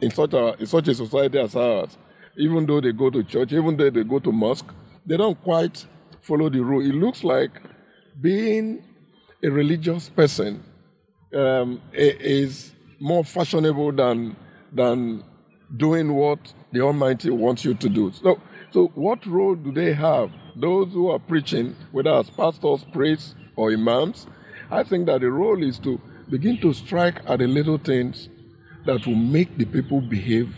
in 0.00 0.10
such 0.10 0.34
a, 0.34 0.54
in 0.58 0.66
such 0.66 0.88
a 0.88 0.94
society 0.94 1.38
as 1.38 1.56
ours? 1.56 1.96
Even 2.36 2.66
though 2.66 2.80
they 2.80 2.92
go 2.92 3.10
to 3.10 3.22
church, 3.22 3.52
even 3.52 3.76
though 3.76 3.90
they 3.90 4.04
go 4.04 4.18
to 4.18 4.32
mosque, 4.32 4.68
they 5.06 5.16
don't 5.16 5.40
quite 5.42 5.86
follow 6.20 6.48
the 6.50 6.60
rule. 6.60 6.84
It 6.84 6.94
looks 6.94 7.24
like 7.24 7.50
being 8.20 8.84
a 9.42 9.48
religious 9.50 10.08
person 10.08 10.64
um, 11.34 11.80
is 11.92 12.72
more 13.02 13.24
fashionable 13.24 13.92
than 13.92 14.36
than 14.72 15.24
doing 15.76 16.14
what 16.14 16.52
the 16.72 16.80
Almighty 16.80 17.30
wants 17.30 17.64
you 17.64 17.74
to 17.74 17.88
do. 17.88 18.12
So, 18.12 18.40
so 18.70 18.86
what 18.94 19.26
role 19.26 19.54
do 19.54 19.72
they 19.72 19.92
have? 19.92 20.30
Those 20.56 20.92
who 20.92 21.10
are 21.10 21.18
preaching, 21.18 21.74
whether 21.90 22.12
as 22.14 22.30
pastors, 22.30 22.84
priests, 22.92 23.34
or 23.56 23.72
imams, 23.72 24.26
I 24.70 24.82
think 24.84 25.06
that 25.06 25.20
the 25.20 25.30
role 25.30 25.62
is 25.62 25.78
to 25.80 26.00
begin 26.30 26.60
to 26.60 26.72
strike 26.72 27.20
at 27.26 27.40
the 27.40 27.46
little 27.46 27.78
things 27.78 28.28
that 28.86 29.06
will 29.06 29.16
make 29.16 29.58
the 29.58 29.64
people 29.64 30.00
behave 30.00 30.54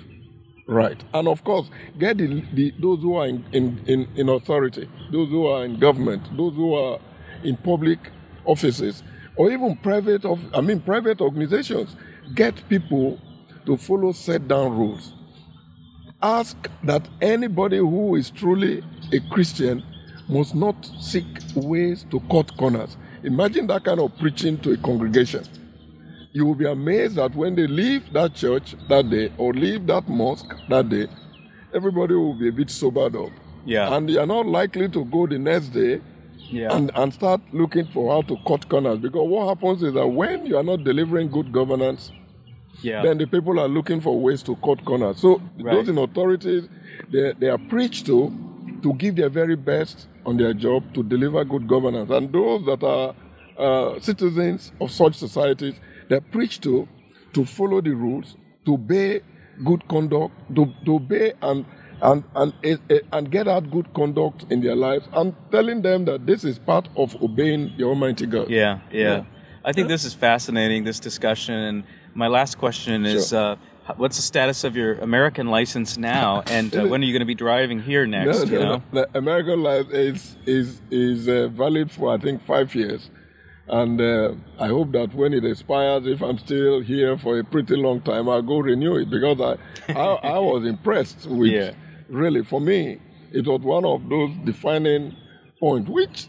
right. 0.66 1.02
And 1.12 1.28
of 1.28 1.44
course, 1.44 1.70
get 1.98 2.18
the, 2.18 2.44
the, 2.52 2.74
those 2.78 3.00
who 3.00 3.16
are 3.16 3.26
in, 3.26 3.44
in, 3.52 3.80
in, 3.86 4.08
in 4.16 4.28
authority, 4.28 4.88
those 5.12 5.28
who 5.30 5.46
are 5.46 5.64
in 5.64 5.78
government, 5.78 6.22
those 6.36 6.54
who 6.54 6.74
are 6.74 6.98
in 7.42 7.56
public 7.56 7.98
offices, 8.44 9.02
or 9.36 9.50
even 9.50 9.76
private 9.76 10.24
of, 10.24 10.40
I 10.54 10.60
mean 10.60 10.80
private 10.80 11.20
organizations, 11.20 11.96
get 12.34 12.68
people 12.68 13.20
to 13.66 13.76
follow 13.76 14.12
set 14.12 14.48
down 14.48 14.76
rules. 14.76 15.12
Ask 16.22 16.56
that 16.84 17.06
anybody 17.20 17.78
who 17.78 18.16
is 18.16 18.30
truly 18.30 18.82
a 19.12 19.20
Christian 19.30 19.82
must 20.28 20.54
not 20.54 20.76
seek 21.00 21.26
ways 21.54 22.06
to 22.10 22.20
cut 22.30 22.56
corners. 22.56 22.96
Imagine 23.22 23.66
that 23.66 23.84
kind 23.84 24.00
of 24.00 24.16
preaching 24.18 24.58
to 24.58 24.72
a 24.72 24.76
congregation. 24.78 25.44
You 26.32 26.46
will 26.46 26.54
be 26.54 26.66
amazed 26.66 27.16
that 27.16 27.34
when 27.34 27.54
they 27.54 27.66
leave 27.66 28.12
that 28.12 28.34
church 28.34 28.74
that 28.88 29.08
day 29.10 29.32
or 29.38 29.52
leave 29.52 29.86
that 29.86 30.08
mosque 30.08 30.52
that 30.68 30.88
day, 30.88 31.06
everybody 31.74 32.14
will 32.14 32.34
be 32.34 32.48
a 32.48 32.52
bit 32.52 32.70
sobered 32.70 33.16
up 33.16 33.30
Yeah. 33.64 33.94
And 33.94 34.10
you're 34.10 34.26
not 34.26 34.46
likely 34.46 34.88
to 34.90 35.04
go 35.06 35.26
the 35.26 35.38
next 35.38 35.68
day 35.68 36.00
Yeah. 36.50 36.74
and, 36.76 36.90
and 36.94 37.12
start 37.12 37.40
looking 37.52 37.86
for 37.88 38.12
how 38.14 38.22
to 38.22 38.36
cut 38.46 38.68
corners. 38.68 38.98
Because 38.98 39.28
what 39.28 39.48
happens 39.48 39.82
is 39.82 39.94
that 39.94 40.06
when 40.06 40.46
you 40.46 40.56
are 40.56 40.62
not 40.62 40.84
delivering 40.84 41.30
good 41.30 41.52
governance, 41.52 42.12
yeah. 42.82 43.02
then 43.02 43.18
the 43.18 43.26
people 43.26 43.58
are 43.58 43.68
looking 43.68 44.00
for 44.00 44.20
ways 44.20 44.42
to 44.44 44.56
cut 44.56 44.84
corners. 44.84 45.20
So 45.20 45.40
Right. 45.60 45.74
those 45.74 45.88
in 45.88 45.98
authorities, 45.98 46.68
they, 47.10 47.32
they 47.38 47.48
are 47.48 47.58
preached 47.58 48.06
to 48.06 48.32
to 48.82 48.92
give 48.94 49.16
their 49.16 49.30
very 49.30 49.56
best 49.56 50.08
on 50.26 50.36
their 50.36 50.52
job 50.52 50.82
to 50.94 51.02
deliver 51.02 51.42
good 51.44 51.66
governance. 51.66 52.10
And 52.10 52.30
those 52.32 52.66
that 52.66 52.82
are 52.82 53.14
uh, 53.58 53.98
citizens 54.00 54.72
of 54.80 54.90
such 54.90 55.14
societies, 55.14 55.74
they're 56.08 56.20
preached 56.20 56.62
to 56.64 56.86
to 57.32 57.44
follow 57.44 57.80
the 57.80 57.90
rules, 57.92 58.36
to 58.66 58.74
obey 58.74 59.20
good 59.64 59.86
conduct, 59.88 60.34
to, 60.54 60.72
to 60.84 60.94
obey 60.96 61.32
and 61.42 61.64
and, 62.02 62.24
and 62.34 62.52
and 63.12 63.30
get 63.30 63.48
out 63.48 63.70
good 63.70 63.92
conduct 63.94 64.44
in 64.50 64.60
their 64.60 64.76
lives. 64.76 65.06
I'm 65.12 65.34
telling 65.50 65.82
them 65.82 66.04
that 66.06 66.26
this 66.26 66.44
is 66.44 66.58
part 66.58 66.88
of 66.96 67.20
obeying 67.22 67.72
the 67.76 67.84
Almighty 67.84 68.26
God. 68.26 68.50
Yeah, 68.50 68.80
yeah. 68.90 69.00
Yeah. 69.00 69.24
I 69.64 69.72
think 69.72 69.88
this 69.88 70.04
is 70.04 70.12
fascinating, 70.12 70.84
this 70.84 71.00
discussion. 71.00 71.54
And 71.54 71.84
my 72.14 72.28
last 72.28 72.58
question 72.58 73.06
is 73.06 73.30
Sure. 73.30 73.56
uh, 73.86 73.94
what's 73.96 74.16
the 74.16 74.22
status 74.22 74.62
of 74.64 74.76
your 74.76 74.94
American 74.96 75.46
license 75.48 75.96
now? 75.96 76.42
And 76.50 76.74
uh, 76.76 76.86
when 76.86 77.00
are 77.00 77.04
you 77.06 77.12
going 77.12 77.20
to 77.20 77.26
be 77.26 77.34
driving 77.34 77.80
here 77.80 78.06
next? 78.06 78.46
No, 78.46 78.52
you 78.52 78.58
no. 78.58 78.82
The 78.92 79.08
American 79.16 79.62
license 79.62 79.92
is 79.94 80.36
is 80.46 80.80
is 80.90 81.28
uh, 81.28 81.48
valid 81.48 81.90
for 81.90 82.12
I 82.14 82.18
think 82.18 82.44
five 82.44 82.74
years, 82.74 83.08
and 83.68 83.98
uh, 84.00 84.34
I 84.58 84.68
hope 84.68 84.92
that 84.92 85.14
when 85.14 85.32
it 85.32 85.44
expires, 85.46 86.06
if 86.06 86.20
I'm 86.22 86.38
still 86.38 86.80
here 86.82 87.16
for 87.16 87.38
a 87.38 87.44
pretty 87.44 87.76
long 87.76 88.02
time, 88.02 88.28
I'll 88.28 88.42
go 88.42 88.58
renew 88.58 88.96
it 88.96 89.08
because 89.08 89.40
I 89.40 89.52
I, 89.92 90.36
I 90.36 90.38
was 90.40 90.66
impressed 90.74 91.26
with 91.26 91.50
Yeah. 91.52 91.72
Really 92.14 92.42
for 92.44 92.60
me 92.60 92.98
it 93.32 93.46
was 93.46 93.60
one 93.60 93.84
of 93.84 94.08
those 94.08 94.30
defining 94.44 95.14
points 95.60 95.88
which 95.90 96.28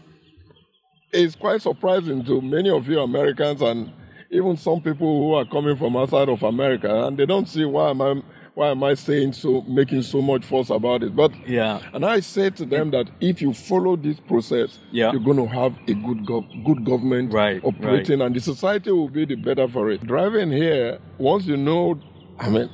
is 1.12 1.34
quite 1.36 1.62
surprising 1.62 2.24
to 2.24 2.40
many 2.40 2.68
of 2.70 2.88
you 2.88 3.00
Americans 3.00 3.62
and 3.62 3.92
even 4.30 4.56
some 4.56 4.80
people 4.80 5.20
who 5.22 5.34
are 5.34 5.44
coming 5.44 5.76
from 5.76 5.96
outside 5.96 6.28
of 6.28 6.42
America 6.42 7.06
and 7.06 7.16
they 7.16 7.26
don't 7.26 7.48
see 7.48 7.64
why 7.64 7.90
am 7.90 8.02
I 8.02 8.22
why 8.54 8.70
am 8.70 8.82
I 8.82 8.94
saying 8.94 9.34
so 9.34 9.60
making 9.68 10.02
so 10.02 10.20
much 10.22 10.44
fuss 10.44 10.70
about 10.70 11.02
it 11.02 11.14
but 11.14 11.30
Yeah. 11.46 11.80
and 11.92 12.04
I 12.04 12.20
say 12.20 12.50
to 12.50 12.64
them 12.64 12.90
that 12.90 13.08
if 13.20 13.40
you 13.42 13.52
follow 13.52 13.96
this 13.96 14.18
process, 14.18 14.78
Yeah. 14.90 15.12
you're 15.12 15.20
going 15.20 15.36
to 15.36 15.46
have 15.46 15.74
a 15.86 15.92
good 15.94 16.24
gov- 16.26 16.64
good 16.64 16.84
government 16.84 17.32
Right, 17.34 17.62
operating, 17.62 18.20
and 18.22 18.34
the 18.34 18.40
society 18.40 18.90
will 18.90 19.10
be 19.10 19.26
the 19.26 19.34
better 19.34 19.68
for 19.68 19.90
it. 19.90 20.04
Driving 20.06 20.50
here, 20.50 20.98
once 21.18 21.44
you 21.46 21.58
know, 21.58 22.00
I 22.38 22.48
mean, 22.48 22.70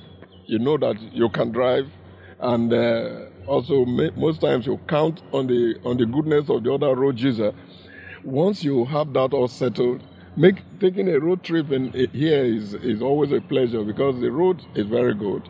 you 0.47 0.61
know 0.61 0.77
that 0.79 1.01
you 1.13 1.29
can 1.31 1.51
drive, 1.51 1.89
and 2.43 2.73
uh, 2.73 3.21
also 3.47 3.85
most 3.85 4.41
times 4.41 4.67
you 4.67 4.79
count 4.89 5.23
on 5.33 5.47
the 5.47 5.77
on 5.85 5.97
the 5.97 6.07
goodness 6.07 6.51
of 6.51 6.65
the 6.65 6.73
other 6.73 6.95
road 6.95 7.19
user. 7.19 7.53
Once 8.25 8.63
you 8.63 8.85
have 8.85 9.13
that 9.13 9.33
all 9.33 9.49
settled, 9.49 10.03
make 10.37 10.57
taking 10.81 11.09
a 11.09 11.19
road 11.19 11.43
trip 11.43 11.71
in 11.71 11.93
here 11.93 12.45
is 12.45 12.75
is 12.75 13.01
always 13.01 13.33
a 13.33 13.41
pleasure 13.41 13.83
because 13.85 14.21
the 14.21 14.31
road 14.31 14.63
is 14.75 14.87
very 14.87 15.15
good, 15.15 15.49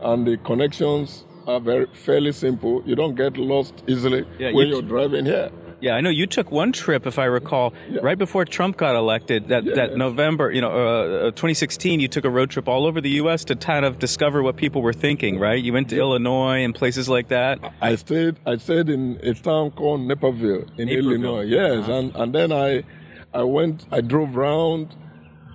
and 0.00 0.26
the 0.26 0.36
connections 0.38 1.24
are 1.46 1.60
very 1.60 1.86
fairly 1.92 2.32
simple. 2.32 2.82
You 2.86 2.94
don't 2.94 3.14
get 3.14 3.36
lost 3.36 3.82
easily 3.86 4.24
Yeah, 4.38 4.52
when 4.52 4.68
you're 4.68 4.82
driving 4.82 5.24
here. 5.26 5.50
Yeah, 5.80 5.94
I 5.94 6.00
know 6.00 6.10
you 6.10 6.26
took 6.26 6.50
one 6.50 6.72
trip, 6.72 7.06
if 7.06 7.18
I 7.18 7.26
recall, 7.26 7.72
right 8.02 8.18
before 8.18 8.44
Trump 8.44 8.76
got 8.76 8.96
elected. 8.96 9.48
That 9.48 9.64
that 9.76 9.96
November, 9.96 10.50
you 10.50 10.60
know, 10.60 10.72
uh, 10.72 11.28
uh, 11.28 11.30
2016. 11.30 12.00
You 12.00 12.08
took 12.08 12.24
a 12.24 12.30
road 12.30 12.50
trip 12.50 12.66
all 12.68 12.84
over 12.84 13.00
the 13.00 13.10
U.S. 13.22 13.44
to 13.44 13.54
kind 13.54 13.84
of 13.84 13.98
discover 13.98 14.42
what 14.42 14.56
people 14.56 14.82
were 14.82 14.92
thinking. 14.92 15.38
Right? 15.38 15.62
You 15.62 15.72
went 15.72 15.88
to 15.90 15.96
Illinois 15.96 16.64
and 16.64 16.74
places 16.74 17.08
like 17.08 17.28
that. 17.28 17.60
I 17.80 17.94
stayed 17.94 18.36
I 18.44 18.56
stayed 18.56 18.88
in 18.88 19.20
a 19.22 19.34
town 19.34 19.70
called 19.70 20.00
Naperville 20.00 20.66
in 20.78 20.88
Naperville. 20.88 21.12
Illinois. 21.12 21.42
Yes, 21.42 21.88
and 21.88 22.14
and 22.16 22.34
then 22.34 22.50
I 22.50 22.82
I 23.32 23.44
went 23.44 23.86
I 23.92 24.00
drove 24.00 24.34
round 24.34 24.96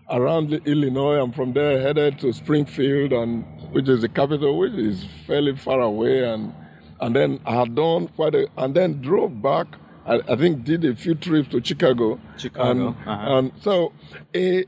around 0.10 0.54
Illinois 0.66 1.22
and 1.22 1.36
from 1.36 1.54
there 1.54 1.82
headed 1.82 2.20
to 2.20 2.32
Springfield 2.32 3.12
and 3.14 3.44
which 3.72 3.90
is 3.90 4.02
the 4.02 4.10
capital 4.10 4.58
which 4.58 4.74
is 4.74 5.06
fairly 5.26 5.56
far 5.56 5.82
away 5.82 6.24
and 6.24 6.54
and 7.02 7.16
then 7.16 7.40
I 7.46 7.56
had 7.56 7.76
done 7.76 8.08
quite 8.10 8.36
a 8.36 8.48
and 8.58 8.76
then 8.76 9.02
drove 9.02 9.42
back 9.42 9.68
I, 10.06 10.16
I 10.28 10.36
think 10.36 10.64
did 10.66 10.84
a 10.86 10.96
few 10.96 11.16
trips 11.16 11.50
to 11.50 11.64
Chicago. 11.64 12.20
Chicago, 12.38 12.70
And, 12.72 12.82
uh-huh. 12.90 13.38
and 13.38 13.52
so 13.62 13.94
eh, 14.34 14.64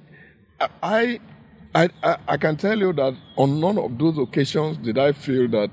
I, 0.82 1.19
I 1.74 1.89
I 2.04 2.17
I 2.28 2.38
can 2.38 2.56
tell 2.58 2.78
you 2.80 2.93
that 2.93 3.13
on 3.38 3.60
none 3.60 3.78
of 3.78 3.98
those 3.98 4.17
occasions 4.17 4.78
did 4.78 4.98
I 4.98 5.12
feel 5.12 5.48
that 5.50 5.71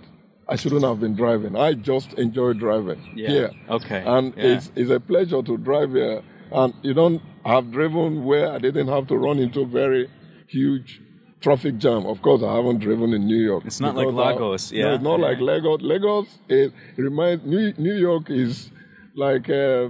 I 0.49 0.57
shouldn't 0.57 0.83
have 0.85 0.99
been 1.01 1.15
driving. 1.15 1.57
I 1.57 1.75
just 1.75 2.15
enjoy 2.15 2.55
driving 2.55 3.01
Yeah. 3.15 3.29
here. 3.29 3.51
Okay. 3.71 4.03
And 4.05 4.35
Yeah. 4.37 4.45
it's, 4.57 4.73
it's 4.75 4.91
a 4.91 4.99
pleasure 5.01 5.43
to 5.43 5.57
drive 5.57 5.93
here. 5.93 6.23
And 6.51 6.75
you 6.83 6.93
don't 6.95 7.23
have 7.45 7.71
driven 7.71 8.25
where 8.25 8.51
I 8.53 8.59
didn't 8.59 8.89
have 8.89 9.07
to 9.09 9.17
run 9.17 9.39
into 9.39 9.65
very 9.65 10.11
huge 10.49 11.01
traffic 11.41 11.79
jam. 11.79 12.05
Of 12.07 12.21
course, 12.21 12.43
I 12.43 12.55
haven't 12.57 12.81
driven 12.81 13.13
in 13.15 13.27
New 13.27 13.43
York. 13.51 13.65
It's 13.65 13.81
not 13.81 13.95
like 13.97 14.09
because 14.09 14.21
I- 14.27 14.33
Lagos, 14.33 14.73
No, 14.73 14.79
yeah. 14.79 14.95
it's 14.95 15.03
not 15.05 15.19
Yeah. 15.21 15.27
like 15.29 15.41
Lagos. 15.41 15.81
Lagos, 15.83 16.27
it 16.49 16.73
reminds 16.97 17.45
New, 17.47 17.73
New 17.79 17.95
York 17.95 18.29
is 18.29 18.71
like 19.15 19.49
uh, 19.51 19.89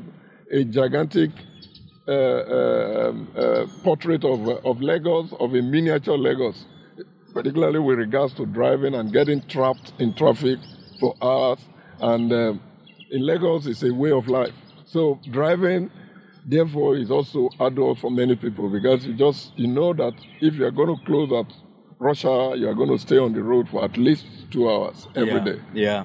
a 0.50 0.64
gigantic 0.64 1.30
uh, 2.08 2.12
uh, 2.12 3.08
um, 3.08 3.28
uh, 3.36 3.66
portrait 3.84 4.24
of, 4.24 4.48
uh, 4.48 4.54
of 4.64 4.80
Lagos, 4.80 5.32
of 5.38 5.54
a 5.54 5.62
miniature 5.62 6.18
Lagos, 6.18 6.64
particularly 7.32 7.78
with 7.78 7.98
regards 7.98 8.34
to 8.34 8.46
driving 8.46 8.94
and 8.94 9.12
getting 9.12 9.40
trapped 9.48 9.92
in 9.98 10.14
traffic 10.14 10.58
for 10.98 11.14
hours. 11.22 11.60
And 12.00 12.32
um 12.32 12.60
in 13.12 13.26
Lagos, 13.26 13.66
it's 13.66 13.82
a 13.82 13.92
way 13.92 14.10
of 14.10 14.26
life. 14.26 14.54
So 14.86 15.20
driving, 15.30 15.90
therefore, 16.46 16.96
is 16.96 17.10
also 17.10 17.50
a 17.60 17.66
adult 17.66 17.98
for 17.98 18.10
many 18.10 18.34
people 18.36 18.70
because 18.70 19.06
you 19.06 19.14
just 19.14 19.52
you 19.56 19.68
know 19.68 19.92
that 19.92 20.14
if 20.40 20.54
you 20.54 20.64
are 20.64 20.70
going 20.70 20.96
to 20.96 21.04
close 21.04 21.30
at 21.32 21.52
rush 21.98 22.24
hour, 22.24 22.56
you 22.56 22.68
are 22.68 22.74
going 22.74 22.88
to 22.88 22.98
stay 22.98 23.18
on 23.18 23.32
the 23.34 23.42
road 23.42 23.68
for 23.68 23.84
at 23.84 23.96
least 23.96 24.24
two 24.50 24.68
hours 24.68 25.06
every 25.14 25.34
yeah. 25.34 25.44
day. 25.44 25.60
Yeah. 25.74 26.04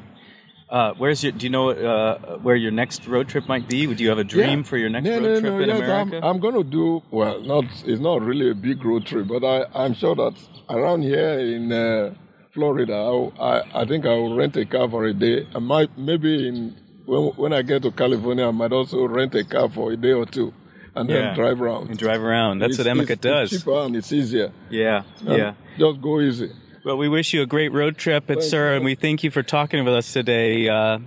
Uh, 0.69 0.93
where's 0.97 1.23
your? 1.23 1.31
Do 1.31 1.45
you 1.45 1.49
know 1.49 1.69
uh, 1.69 2.37
where 2.39 2.55
your 2.55 2.71
next 2.71 3.07
road 3.07 3.29
trip 3.29 3.47
might 3.47 3.69
be? 3.69 3.85
Do 3.87 4.03
you 4.03 4.09
have 4.09 4.17
a 4.17 4.23
dream 4.25 4.59
Yeah. 4.59 4.63
for 4.65 4.77
your 4.77 4.89
next 4.89 5.07
road 5.07 5.21
no, 5.21 5.39
trip 5.39 5.43
no, 5.53 5.59
in 5.59 5.69
yes, 5.69 5.79
America? 5.79 6.17
I'm, 6.17 6.23
I'm 6.23 6.39
going 6.39 6.55
to 6.55 6.63
do 6.63 7.01
well. 7.09 7.39
Not 7.41 7.63
it's 7.85 8.01
not 8.01 8.21
really 8.21 8.49
a 8.51 8.53
big 8.55 8.83
road 8.83 9.05
trip, 9.05 9.27
but 9.27 9.43
I 9.45 9.65
I'm 9.73 9.93
sure 9.93 10.15
that 10.15 10.33
around 10.69 11.03
here 11.03 11.39
in 11.39 11.71
uh, 11.71 12.13
Florida, 12.53 12.93
I'll, 12.95 13.31
I 13.39 13.81
I 13.81 13.85
think 13.85 14.05
I 14.05 14.09
will 14.15 14.35
rent 14.35 14.57
a 14.57 14.65
car 14.65 14.89
for 14.89 15.05
a 15.05 15.13
day. 15.13 15.47
I 15.55 15.59
might 15.59 15.97
maybe 15.97 16.47
in 16.49 16.75
when 17.05 17.27
when 17.37 17.53
I 17.53 17.61
get 17.61 17.83
to 17.83 17.91
California, 17.91 18.45
I 18.47 18.51
might 18.51 18.73
also 18.73 19.05
rent 19.07 19.35
a 19.35 19.45
car 19.45 19.69
for 19.69 19.93
a 19.93 19.95
day 19.95 20.11
or 20.11 20.25
two, 20.25 20.53
and 20.95 21.09
then 21.09 21.33
drive 21.33 21.61
around. 21.61 21.91
and 21.91 21.97
drive 21.97 22.21
around. 22.21 22.59
That's 22.59 22.77
It's- 22.77 22.93
what 22.97 23.03
it's- 23.09 23.19
does. 23.19 23.53
It's 23.53 23.63
cheaper 23.63 23.79
and 23.85 23.95
it's 23.95 24.11
easier. 24.11 24.51
yeah. 24.69 25.03
And 25.25 25.37
Yeah. 25.37 25.53
Just 25.79 26.01
go 26.01 26.19
easy. 26.19 26.51
Well, 26.83 26.97
we 26.97 27.09
wish 27.09 27.33
you 27.33 27.41
a 27.41 27.45
great 27.45 27.73
road 27.73 27.97
trip, 27.97 28.29
and 28.29 28.39
Thank 28.39 28.49
sir, 28.49 28.75
and 28.75 28.85
we 28.85 28.95
thank 28.95 29.23
you 29.23 29.31
for 29.31 29.43
talking 29.43 29.83
with 29.83 29.93
us 29.93 30.13
today. 30.13 30.69
Uh, 30.69 30.99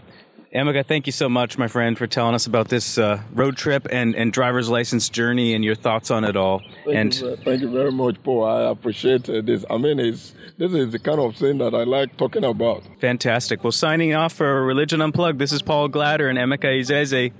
Emeka, 0.54 0.84
thank 0.84 1.06
you 1.06 1.12
so 1.12 1.28
much, 1.28 1.56
my 1.58 1.68
friend, 1.68 1.96
for 1.96 2.08
telling 2.08 2.34
us 2.34 2.46
about 2.46 2.68
this 2.68 2.98
uh, 2.98 3.22
road 3.32 3.56
trip 3.56 3.86
and, 3.90 4.16
and 4.16 4.32
driver's 4.32 4.68
license 4.68 5.08
journey 5.08 5.54
and 5.54 5.64
your 5.64 5.76
thoughts 5.76 6.10
on 6.10 6.24
it 6.24 6.36
all. 6.36 6.60
Thank, 6.84 6.96
and 6.96 7.20
you, 7.20 7.36
thank 7.36 7.60
you 7.60 7.70
very 7.70 7.92
much, 7.92 8.20
Paul. 8.24 8.44
I 8.44 8.68
appreciate 8.68 9.30
uh, 9.30 9.42
this. 9.42 9.64
I 9.70 9.78
mean, 9.78 10.00
it's 10.00 10.34
this 10.58 10.72
is 10.72 10.90
the 10.90 10.98
kind 10.98 11.20
of 11.20 11.36
thing 11.36 11.58
that 11.58 11.72
I 11.72 11.84
like 11.84 12.16
talking 12.16 12.44
about. 12.44 12.82
fantastic. 13.00 13.62
Well, 13.62 13.72
signing 13.72 14.12
off 14.14 14.32
for 14.32 14.64
Religion 14.64 15.00
Unplugged, 15.00 15.38
this 15.38 15.52
is 15.52 15.62
Paul 15.62 15.88
Glader 15.88 16.28
and 16.28 16.36
Emeka 16.36 16.80
Izeze. 16.80 17.32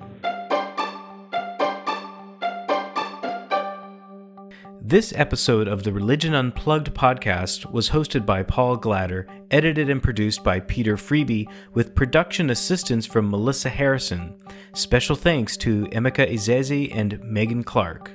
This 4.83 5.13
episode 5.15 5.69
of 5.69 5.83
the 5.83 5.93
Religion 5.93 6.33
Unplugged 6.35 6.95
podcast 6.95 7.71
was 7.71 7.91
hosted 7.91 8.25
by 8.25 8.43
Paul 8.43 8.79
Glader, 8.79 9.27
edited 9.51 9.91
and 9.91 10.03
produced 10.03 10.43
by 10.43 10.61
Peter 10.61 10.97
Freeby, 10.97 11.47
with 11.75 11.95
production 11.95 12.49
assistance 12.49 13.05
from 13.05 13.29
Melissa 13.29 13.69
Harrison. 13.69 14.35
Special 14.73 15.15
thanks 15.15 15.59
to 15.59 15.85
Emeka 15.89 16.33
Izeze 16.33 16.97
and 16.97 17.23
Megan 17.23 17.63
Clark. 17.63 18.11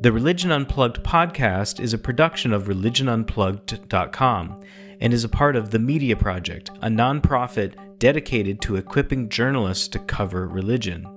The 0.00 0.10
Religion 0.10 0.50
Unplugged 0.50 1.04
podcast 1.04 1.80
is 1.80 1.92
a 1.92 1.98
production 1.98 2.54
of 2.54 2.64
religionunplugged.com 2.64 4.60
and 5.00 5.12
is 5.12 5.24
a 5.24 5.28
part 5.28 5.54
of 5.54 5.70
The 5.70 5.78
Media 5.78 6.16
Project, 6.16 6.70
a 6.80 6.88
nonprofit 6.88 7.74
dedicated 7.98 8.62
to 8.62 8.76
equipping 8.76 9.28
journalists 9.28 9.88
to 9.88 9.98
cover 9.98 10.48
religion. 10.48 11.13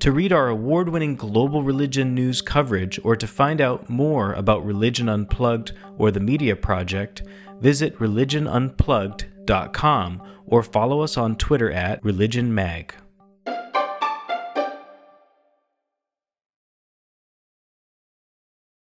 To 0.00 0.12
read 0.12 0.32
our 0.32 0.48
award 0.48 0.90
winning 0.90 1.16
global 1.16 1.64
religion 1.64 2.14
news 2.14 2.40
coverage 2.40 3.00
or 3.02 3.16
to 3.16 3.26
find 3.26 3.60
out 3.60 3.90
more 3.90 4.32
about 4.32 4.64
Religion 4.64 5.08
Unplugged 5.08 5.72
or 5.96 6.12
the 6.12 6.20
Media 6.20 6.54
Project, 6.54 7.24
visit 7.60 7.98
religionunplugged.com 7.98 10.22
or 10.46 10.62
follow 10.62 11.00
us 11.00 11.16
on 11.16 11.34
Twitter 11.34 11.72
at 11.72 12.00
ReligionMag. 12.04 12.92